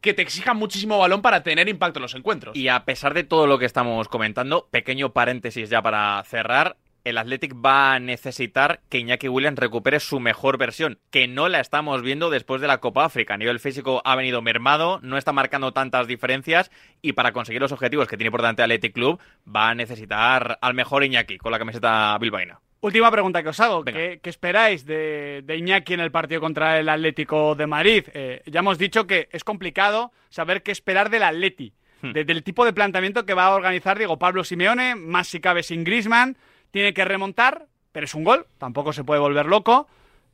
que 0.04 0.14
te 0.14 0.22
exija 0.22 0.54
muchísimo 0.54 1.00
balón 1.00 1.22
para 1.22 1.42
tener 1.44 1.70
impacto 1.70 1.98
en 1.98 2.04
los 2.04 2.14
encuentros. 2.14 2.56
Y 2.56 2.68
a 2.68 2.84
pesar 2.84 3.14
de 3.14 3.24
todo 3.24 3.48
lo 3.48 3.58
que 3.58 3.66
estamos 3.66 4.10
comentando, 4.10 4.68
pequeño 4.70 5.14
paréntesis 5.14 5.70
ya 5.70 5.82
para 5.82 6.22
cerrar, 6.26 6.76
el 7.06 7.18
Athletic 7.18 7.56
va 7.56 7.94
a 7.94 8.00
necesitar 8.00 8.82
que 8.90 9.00
Iñaki 9.00 9.30
Williams 9.30 9.58
recupere 9.58 10.02
su 10.02 10.20
mejor 10.20 10.58
versión, 10.58 11.00
que 11.10 11.28
no 11.28 11.48
la 11.48 11.62
estamos 11.62 12.02
viendo 12.02 12.30
después 12.30 12.62
de 12.62 12.68
la 12.68 12.80
Copa 12.80 13.06
África. 13.06 13.34
A 13.34 13.38
nivel 13.38 13.62
físico 13.62 14.02
ha 14.04 14.16
venido 14.18 14.42
mermado, 14.42 15.00
no 15.02 15.18
está 15.18 15.32
marcando 15.32 15.72
tantas 15.72 16.06
diferencias 16.06 16.70
y 17.02 17.14
para 17.14 17.32
conseguir 17.32 17.62
los 17.62 17.72
objetivos 17.72 18.10
que 18.10 18.18
tiene 18.18 18.30
por 18.30 18.42
delante 18.42 18.62
el 18.62 18.72
Athletic 18.72 18.94
Club 18.94 19.22
va 19.48 19.70
a 19.70 19.76
necesitar 19.76 20.60
al 20.62 20.74
mejor 20.74 21.06
Iñaki 21.06 21.38
con 21.38 21.54
la 21.54 21.60
camiseta 21.60 22.18
bilbaína. 22.20 22.60
Última 22.84 23.10
pregunta 23.12 23.42
que 23.42 23.48
os 23.50 23.60
hago. 23.62 23.86
¿Qué, 23.86 24.20
qué 24.22 24.30
esperáis 24.30 24.86
de, 24.86 25.42
de 25.46 25.56
Iñaki 25.58 25.94
en 25.94 26.02
el 26.02 26.12
partido 26.12 26.42
contra 26.42 26.78
el 26.80 26.90
Atlético 26.90 27.56
de 27.56 27.66
Madrid? 27.66 28.04
Eh, 28.14 28.42
ya 28.46 28.60
hemos 28.60 28.78
dicho 28.78 29.08
que 29.08 29.30
es 29.32 29.46
complicado 29.46 30.12
saber 30.30 30.64
qué 30.64 30.72
esperar 30.72 31.10
del 31.10 31.24
Atleti, 31.24 31.74
Hmm. 32.02 32.12
de- 32.12 32.26
del 32.26 32.44
tipo 32.44 32.66
de 32.66 32.74
planteamiento 32.74 33.26
que 33.26 33.34
va 33.34 33.46
a 33.46 33.56
organizar 33.56 33.98
Diego 33.98 34.20
Pablo 34.20 34.44
Simeone, 34.44 34.96
más 34.96 35.30
si 35.30 35.40
cabe 35.40 35.64
sin 35.64 35.86
Griezmann. 35.86 36.36
Tiene 36.72 36.94
que 36.94 37.06
remontar, 37.06 37.68
pero 37.94 38.04
es 38.04 38.14
un 38.14 38.26
gol, 38.26 38.46
tampoco 38.58 38.92
se 38.92 39.06
puede 39.06 39.22
volver 39.22 39.46
loco. 39.46 39.88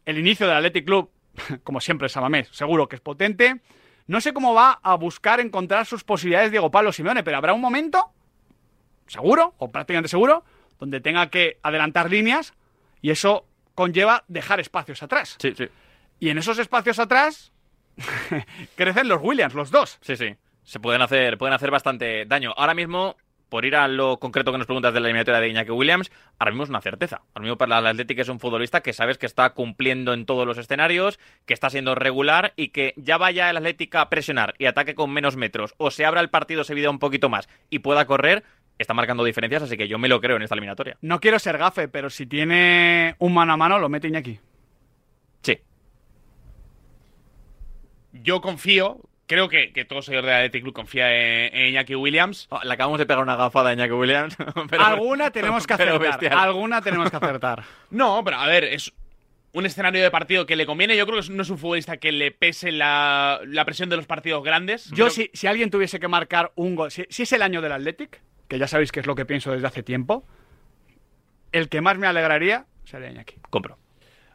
El 0.03 0.17
inicio 0.17 0.47
del 0.47 0.55
Athletic 0.57 0.85
Club, 0.85 1.11
como 1.63 1.79
siempre, 1.79 2.09
Samamés, 2.09 2.47
seguro 2.51 2.89
que 2.89 2.95
es 2.95 3.01
potente. 3.01 3.61
No 4.07 4.19
sé 4.21 4.33
cómo 4.33 4.55
va 4.55 4.79
a 4.81 4.95
buscar 4.95 5.39
encontrar 5.39 5.85
sus 5.85 6.03
posibilidades 6.03 6.49
Diego 6.49 6.71
Pablo 6.71 6.91
Simeone, 6.91 7.21
pero 7.23 7.37
habrá 7.37 7.53
un 7.53 7.61
momento 7.61 8.03
seguro, 9.05 9.53
o 9.59 9.69
prácticamente 9.71 10.09
seguro, 10.09 10.43
donde 10.79 11.01
tenga 11.01 11.29
que 11.29 11.59
adelantar 11.61 12.09
líneas 12.09 12.53
y 13.01 13.11
eso 13.11 13.45
conlleva 13.75 14.23
dejar 14.27 14.59
espacios 14.59 15.03
atrás. 15.03 15.37
Sí, 15.39 15.53
sí. 15.55 15.67
Y 16.19 16.29
en 16.29 16.37
esos 16.37 16.59
espacios 16.59 16.99
atrás 16.99 17.51
crecen 18.75 19.07
los 19.07 19.21
Williams, 19.21 19.53
los 19.53 19.71
dos. 19.71 19.99
Sí, 20.01 20.15
sí. 20.15 20.35
Se 20.63 20.79
pueden 20.79 21.01
hacer, 21.01 21.37
pueden 21.37 21.53
hacer 21.53 21.71
bastante 21.71 22.25
daño. 22.25 22.53
Ahora 22.55 22.73
mismo, 22.73 23.15
por 23.49 23.65
ir 23.65 23.75
a 23.75 23.87
lo 23.87 24.19
concreto 24.19 24.51
que 24.51 24.57
nos 24.57 24.67
preguntas 24.67 24.93
de 24.93 24.99
la 24.99 25.07
eliminatoria 25.07 25.39
de 25.39 25.49
Iñaki 25.49 25.71
Williams, 25.71 26.11
ahora 26.37 26.51
mismo 26.51 26.63
es 26.63 26.69
una 26.69 26.81
certeza. 26.81 27.21
Ahora 27.33 27.41
mismo 27.41 27.57
para 27.57 27.79
el 27.79 27.87
Atlético 27.87 28.21
es 28.21 28.29
un 28.29 28.39
futbolista 28.39 28.81
que 28.81 28.93
sabes 28.93 29.17
que 29.17 29.25
está 29.25 29.49
cumpliendo 29.51 30.13
en 30.13 30.25
todos 30.25 30.45
los 30.45 30.57
escenarios, 30.57 31.19
que 31.45 31.53
está 31.53 31.69
siendo 31.69 31.95
regular 31.95 32.53
y 32.55 32.69
que 32.69 32.93
ya 32.97 33.17
vaya 33.17 33.49
el 33.49 33.57
Atlético 33.57 33.97
a 33.97 34.09
presionar 34.09 34.53
y 34.59 34.65
ataque 34.65 34.95
con 34.95 35.11
menos 35.11 35.35
metros 35.35 35.73
o 35.77 35.89
se 35.91 36.05
abra 36.05 36.21
el 36.21 36.29
partido, 36.29 36.63
se 36.63 36.75
vida 36.75 36.89
un 36.89 36.99
poquito 36.99 37.29
más 37.29 37.49
y 37.69 37.79
pueda 37.79 38.05
correr, 38.05 38.43
está 38.79 38.93
marcando 38.93 39.23
diferencias, 39.23 39.63
así 39.63 39.77
que 39.77 39.87
yo 39.87 39.97
me 39.99 40.07
lo 40.07 40.19
creo 40.21 40.35
en 40.37 40.41
esta 40.43 40.55
eliminatoria. 40.55 40.97
No 41.01 41.19
quiero 41.19 41.37
ser 41.39 41.57
gafe, 41.57 41.87
pero 41.87 42.09
si 42.09 42.25
tiene 42.25 43.15
un 43.19 43.33
mano 43.33 43.53
a 43.53 43.57
mano, 43.57 43.77
lo 43.79 43.89
mete 43.89 44.07
Iñaki. 44.07 44.39
Sí. 45.41 45.59
Yo 48.11 48.41
confío, 48.41 48.99
creo 49.27 49.47
que, 49.49 49.71
que 49.71 49.85
todo 49.85 50.01
seguidor 50.01 50.25
del 50.25 50.33
Athletic 50.35 50.63
Club 50.63 50.73
confía 50.73 51.13
en, 51.13 51.55
en 51.55 51.67
Iñaki 51.69 51.95
Williams. 51.95 52.47
Oh, 52.49 52.59
le 52.63 52.73
acabamos 52.73 52.97
de 52.99 53.05
pegar 53.05 53.21
una 53.23 53.35
gafada 53.35 53.69
a 53.69 53.73
Iñaki 53.73 53.93
Williams. 53.93 54.35
pero- 54.69 54.83
alguna 54.85 55.31
tenemos 55.31 55.67
que 55.67 55.73
acertar. 55.73 56.33
Alguna 56.33 56.81
tenemos 56.81 57.09
que 57.11 57.17
acertar. 57.17 57.63
No, 57.91 58.23
pero 58.23 58.37
a 58.37 58.47
ver, 58.47 58.63
es 58.63 58.91
un 59.51 59.65
escenario 59.65 60.01
de 60.03 60.11
partido 60.11 60.45
que 60.45 60.55
le 60.55 60.65
conviene. 60.65 60.97
Yo 60.97 61.05
creo 61.05 61.21
que 61.21 61.29
no 61.29 61.41
es 61.43 61.49
un 61.49 61.57
futbolista 61.57 61.97
que 61.97 62.11
le 62.11 62.31
pese 62.31 62.71
la, 62.71 63.39
la 63.45 63.65
presión 63.65 63.89
de 63.89 63.97
los 63.97 64.05
partidos 64.07 64.43
grandes. 64.43 64.85
Yo, 64.89 65.05
Creo- 65.05 65.09
si, 65.11 65.29
si 65.33 65.47
alguien 65.47 65.69
tuviese 65.69 65.99
que 65.99 66.07
marcar 66.07 66.51
un 66.55 66.75
gol, 66.75 66.91
si, 66.91 67.05
si 67.09 67.23
es 67.23 67.31
el 67.33 67.41
año 67.43 67.61
del 67.61 67.71
Athletic, 67.73 68.21
que 68.49 68.59
ya 68.59 68.67
sabéis 68.67 68.91
que 68.91 68.99
es 68.99 69.05
lo 69.07 69.15
que 69.15 69.25
pienso 69.25 69.51
desde 69.53 69.67
hace 69.67 69.83
tiempo, 69.83 70.25
el 71.53 71.69
que 71.69 71.79
más 71.81 71.97
me 71.97 72.07
alegraría 72.07 72.65
sería 72.83 73.09
Iñaki. 73.11 73.35
Compro. 73.49 73.77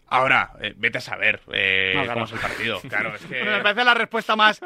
Ahora, 0.07 0.53
eh, 0.61 0.74
vete 0.77 0.98
a 0.98 1.00
saber 1.00 1.40
eh, 1.53 1.92
No, 1.96 2.03
cómo 2.03 2.12
claro. 2.12 2.24
es 2.27 2.33
el 2.33 2.38
partido. 2.38 2.81
Claro, 2.88 3.14
es 3.16 3.27
que. 3.27 3.42
Me 3.44 3.61
parece 3.61 3.85
la 3.85 3.94
respuesta 3.94 4.37
más, 4.37 4.61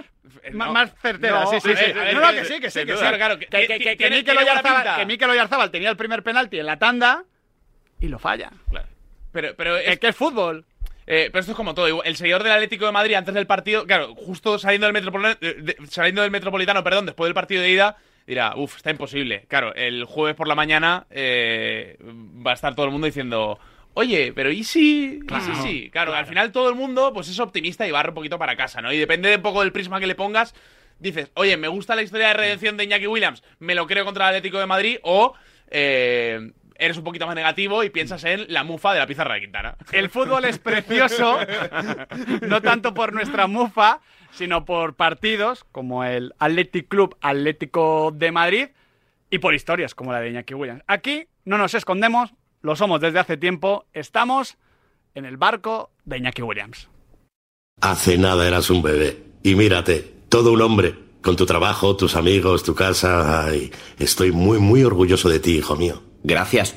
más, 0.53 0.69
no. 0.69 0.73
más 0.73 0.93
certera. 1.01 1.41
No, 1.45 1.51
sí, 1.51 1.61
sí, 1.61 1.69
sí. 1.77 1.93
ver, 1.93 2.15
no, 2.15 2.21
no, 2.21 2.33
que- 2.33 2.45
sí, 2.45 2.61
que 2.61 2.71
sí, 2.71 2.81
que 2.85 2.93
duda, 2.93 3.11
sí. 3.11 3.17
claro, 3.17 3.39
que- 3.39 3.47
que, 3.47 3.97
que, 3.97 4.11
Mikel 4.11 5.31
Oyarzabal- 5.31 5.71
tenía 5.71 5.91
el 5.91 5.97
primer 5.97 6.23
penalti 6.23 6.59
en 6.59 6.67
la 6.67 6.79
tanda 6.79 7.25
y 8.01 8.09
lo 8.09 8.19
falla. 8.19 8.51
Pero, 9.33 9.55
pero 9.57 9.77
Es 9.77 9.89
es, 9.89 9.99
que 10.01 10.09
es 10.09 10.17
fútbol. 10.17 10.65
eh, 11.07 11.29
pero 11.33 11.41
esto 11.41 11.53
es 11.53 11.57
como 11.57 11.75
todo. 11.75 12.03
El 12.03 12.17
seguidor 12.17 12.43
del 12.43 12.53
Atlético 12.53 12.87
de 12.87 12.93
Madrid 12.93 13.15
antes 13.15 13.35
del 13.35 13.47
partido, 13.47 13.87
claro, 13.87 14.15
justo 14.15 14.59
saliendo 14.59 14.87
del 14.87 14.93
Metropolitano, 14.95 15.39
saliendo 15.89 16.23
del 16.23 16.31
Metropolitano, 16.31 16.83
perdón, 16.85 17.07
después 17.07 17.29
del 17.29 17.35
partido 17.35 17.63
de 17.63 17.71
ida, 17.71 17.97
dirá, 18.29 18.53
uff, 18.57 18.77
está 18.77 18.91
imposible. 18.91 19.47
Claro, 19.49 19.75
el 19.75 20.05
jueves 20.05 20.37
por 20.37 20.47
la 20.47 20.55
mañana 20.55 21.07
eh, 21.11 21.97
va 22.47 22.51
a 22.51 22.55
estar 22.55 22.75
todo 22.75 22.85
el 22.85 22.93
mundo 22.93 23.07
diciendo, 23.07 23.59
oye, 23.95 24.33
pero 24.35 24.53
¿y 24.53 24.65
si? 24.65 25.21
Claro, 25.27 25.45
¿Y 25.51 25.55
si 25.57 25.63
sí? 25.63 25.91
Claro, 25.91 26.15
al 26.15 26.27
final 26.27 26.53
todo 26.53 26.69
el 26.69 26.75
mundo 26.75 27.11
pues 27.15 27.29
es 27.29 27.41
optimista 27.41 27.89
y 27.89 27.91
barra 27.91 28.11
un 28.11 28.15
poquito 28.15 28.39
para 28.39 28.55
casa, 28.55 28.83
¿no? 28.83 28.93
Y 28.93 28.99
depende 28.99 29.31
de 29.31 29.37
un 29.37 29.43
poco 29.43 29.63
del 29.63 29.73
prisma 29.73 29.99
que 29.99 30.07
le 30.07 30.15
pongas. 30.15 30.55
Dices, 30.99 31.31
oye, 31.35 31.57
me 31.57 31.69
gusta 31.69 31.97
la 31.97 32.03
historia 32.03 32.29
de 32.29 32.35
redención 32.35 32.77
de 32.77 32.85
Iñaki 32.85 33.07
Williams, 33.07 33.43
me 33.61 33.75
lo 33.75 33.87
creo 33.87 34.05
contra 34.05 34.25
el 34.25 34.37
Atlético 34.37 34.59
de 34.59 34.67
Madrid, 34.67 34.99
o 35.03 35.33
eh, 35.71 36.53
eres 36.75 36.99
un 36.99 37.05
poquito 37.05 37.27
más 37.27 37.35
negativo 37.35 37.83
y 37.83 37.91
piensas 37.91 38.25
en 38.25 38.53
la 38.53 38.63
mufa 38.63 38.93
de 38.93 38.99
la 38.99 39.07
pizarra 39.07 39.35
de 39.35 39.41
Quintana. 39.41 39.77
El 39.93 40.11
fútbol 40.11 40.45
es 40.45 40.59
precioso, 40.59 41.39
no 42.43 42.61
tanto 42.61 42.93
por 42.93 43.13
nuestra 43.15 43.47
mufa, 43.47 44.01
sino 44.31 44.65
por 44.65 44.95
partidos 44.95 45.65
como 45.73 46.05
el 46.05 46.35
Athletic 46.39 46.89
Club 46.89 47.17
Atlético 47.21 48.13
de 48.15 48.33
Madrid 48.33 48.69
y 49.31 49.39
por 49.39 49.55
historias 49.55 49.95
como 49.95 50.13
la 50.13 50.21
de 50.21 50.31
Iñaki 50.31 50.55
Williams. 50.55 50.83
Aquí 50.87 51.29
no 51.45 51.59
nos 51.59 51.75
escondemos, 51.75 52.35
lo 52.63 52.77
somos 52.77 53.01
desde 53.01 53.19
hace 53.19 53.37
tiempo, 53.37 53.87
estamos 53.93 54.59
en 55.15 55.25
el 55.25 55.37
barco 55.37 55.91
de 56.05 56.19
Iñaki 56.19 56.43
Williams. 56.43 56.89
Hace 57.81 58.19
nada 58.19 58.47
eras 58.47 58.71
un 58.71 58.83
bebé. 58.83 59.23
Y 59.43 59.55
mírate, 59.55 60.15
todo 60.29 60.53
un 60.53 60.63
hombre. 60.63 60.95
Con 61.23 61.37
tu 61.37 61.47
trabajo, 61.47 61.97
tus 61.97 62.17
amigos, 62.17 62.63
tu 62.63 62.75
casa. 62.75 63.45
Ay, 63.45 63.73
estoy 63.99 64.33
muy, 64.33 64.59
muy 64.59 64.85
orgulloso 64.85 65.29
de 65.29 65.41
ti, 65.41 65.57
hijo 65.59 65.77
mío. 65.77 66.03
Gracias. 66.23 66.77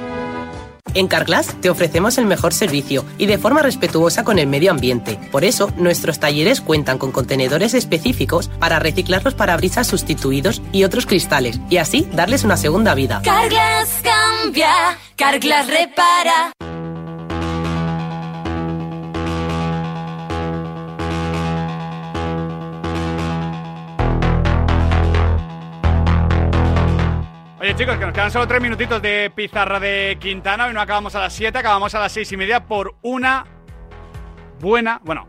En 0.93 1.07
Carglass 1.07 1.55
te 1.61 1.69
ofrecemos 1.69 2.17
el 2.17 2.25
mejor 2.25 2.53
servicio 2.53 3.05
y 3.17 3.25
de 3.25 3.37
forma 3.37 3.61
respetuosa 3.61 4.23
con 4.23 4.39
el 4.39 4.47
medio 4.47 4.71
ambiente. 4.71 5.19
Por 5.31 5.43
eso, 5.43 5.71
nuestros 5.77 6.19
talleres 6.19 6.61
cuentan 6.61 6.97
con 6.97 7.11
contenedores 7.11 7.73
específicos 7.73 8.49
para 8.59 8.79
reciclar 8.79 9.23
los 9.23 9.33
parabrisas 9.33 9.87
sustituidos 9.87 10.61
y 10.71 10.83
otros 10.83 11.05
cristales 11.05 11.59
y 11.69 11.77
así 11.77 12.07
darles 12.13 12.43
una 12.43 12.57
segunda 12.57 12.93
vida. 12.95 13.21
Carglass 13.23 14.01
cambia, 14.03 14.97
Carglass 15.15 15.67
repara. 15.67 16.51
Oye 27.61 27.75
chicos, 27.75 27.95
que 27.99 28.05
nos 28.07 28.13
quedan 28.15 28.31
solo 28.31 28.47
tres 28.47 28.59
minutitos 28.59 28.99
de 29.03 29.31
pizarra 29.35 29.79
de 29.79 30.17
Quintana. 30.19 30.65
Hoy 30.65 30.73
no 30.73 30.81
acabamos 30.81 31.13
a 31.13 31.19
las 31.19 31.33
7, 31.33 31.59
acabamos 31.59 31.93
a 31.93 31.99
las 31.99 32.11
seis 32.11 32.31
y 32.31 32.35
media 32.35 32.65
por 32.65 32.95
una 33.03 33.45
buena, 34.59 34.99
bueno, 35.03 35.27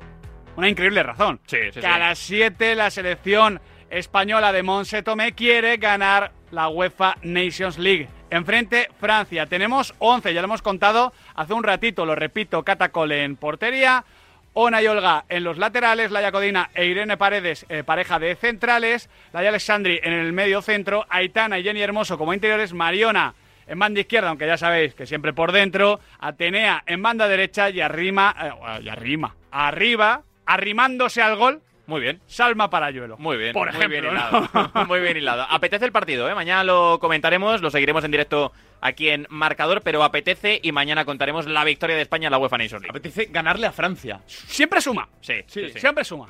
una 0.57 0.66
increíble 0.66 1.03
razón. 1.03 1.42
Sí, 1.47 1.59
sí, 1.64 1.73
que 1.73 1.81
sí. 1.83 1.87
a 1.87 1.99
las 1.99 2.18
7 2.21 2.75
la 2.75 2.90
selección 2.90 3.61
española 3.90 4.51
de 4.51 4.62
Monse 4.62 5.03
Tomé 5.03 5.35
quiere 5.35 5.77
ganar 5.77 6.33
la 6.51 6.71
UEFA 6.71 7.16
Nations 7.21 7.77
League. 7.77 8.09
Enfrente, 8.31 8.88
Francia. 8.99 9.45
Tenemos 9.45 9.92
11, 9.99 10.33
ya 10.33 10.40
lo 10.40 10.47
hemos 10.47 10.62
contado 10.62 11.12
hace 11.35 11.53
un 11.53 11.62
ratito, 11.62 12.07
lo 12.07 12.14
repito, 12.14 12.62
Catacol 12.62 13.12
en 13.12 13.37
portería. 13.37 14.07
Ona 14.55 14.83
y 14.83 14.87
Olga 14.87 15.25
en 15.29 15.45
los 15.45 15.57
laterales, 15.57 16.11
Laia 16.11 16.31
Codina 16.31 16.71
e 16.75 16.85
Irene 16.87 17.17
Paredes, 17.17 17.65
eh, 17.69 17.85
pareja 17.85 18.19
de 18.19 18.37
centrales, 18.37 19.09
Laia 19.33 19.49
Alexandri 19.49 19.99
en 20.03 20.12
el 20.12 20.33
medio 20.33 20.61
centro, 20.61 21.07
Aitana 21.09 21.59
y 21.59 21.62
Jenny 21.62 21.81
Hermoso 21.81 22.19
como 22.19 22.35
interiores, 22.35 22.73
Mariona 22.75 23.35
en 23.67 23.79
banda 23.79 24.01
izquierda, 24.01 24.29
aunque 24.29 24.47
ya 24.47 24.59
sabéis 24.59 24.95
que 24.95 25.07
siempre 25.07 25.33
por 25.33 25.53
dentro, 25.53 26.01
Atenea 26.19 26.83
en 26.87 27.01
banda 27.03 27.29
derecha 27.29 27.71
y 27.71 27.81
arrima, 27.81 28.35
eh, 28.43 28.83
y 28.83 28.88
arrima, 28.88 29.35
arriba, 29.51 30.23
arrimándose 30.45 31.23
al 31.23 31.37
gol, 31.37 31.62
Muy 31.92 32.00
bien. 32.00 32.22
Salma 32.26 32.70
Parayuelo. 32.70 33.18
Muy 33.18 33.37
bien, 33.37 33.52
Por 33.52 33.68
muy 33.70 33.76
ejemplo, 33.76 34.00
bien 34.00 34.05
¿no? 34.05 34.12
hilado. 34.12 34.70
muy 34.87 35.00
bien 35.00 35.16
hilado. 35.18 35.42
Apetece 35.42 35.85
el 35.85 35.92
partido, 35.92 36.26
¿eh? 36.31 36.35
Mañana 36.35 36.64
lo 36.64 36.98
comentaremos, 36.98 37.61
lo 37.61 37.70
seguiremos 37.70 38.02
en 38.05 38.11
directo 38.11 38.50
aquí 38.81 39.11
en 39.11 39.26
Marcador, 39.28 39.83
pero 39.83 40.02
apetece 40.02 40.59
y 40.62 40.72
mañana 40.72 41.05
contaremos 41.05 41.46
la 41.46 41.62
victoria 41.64 41.94
de 41.96 42.00
España 42.02 42.28
en 42.28 42.33
la 42.33 42.38
UEFA 42.38 42.57
Nations 42.57 42.83
League. 42.83 42.90
Apetece 42.90 43.26
ganarle 43.31 43.66
a 43.66 43.72
Francia. 43.72 44.20
Siempre 44.26 44.81
suma. 44.81 45.07
Sí, 45.20 45.35
sí, 45.46 45.68
sí. 45.70 45.78
Siempre 45.81 46.02
suma. 46.05 46.28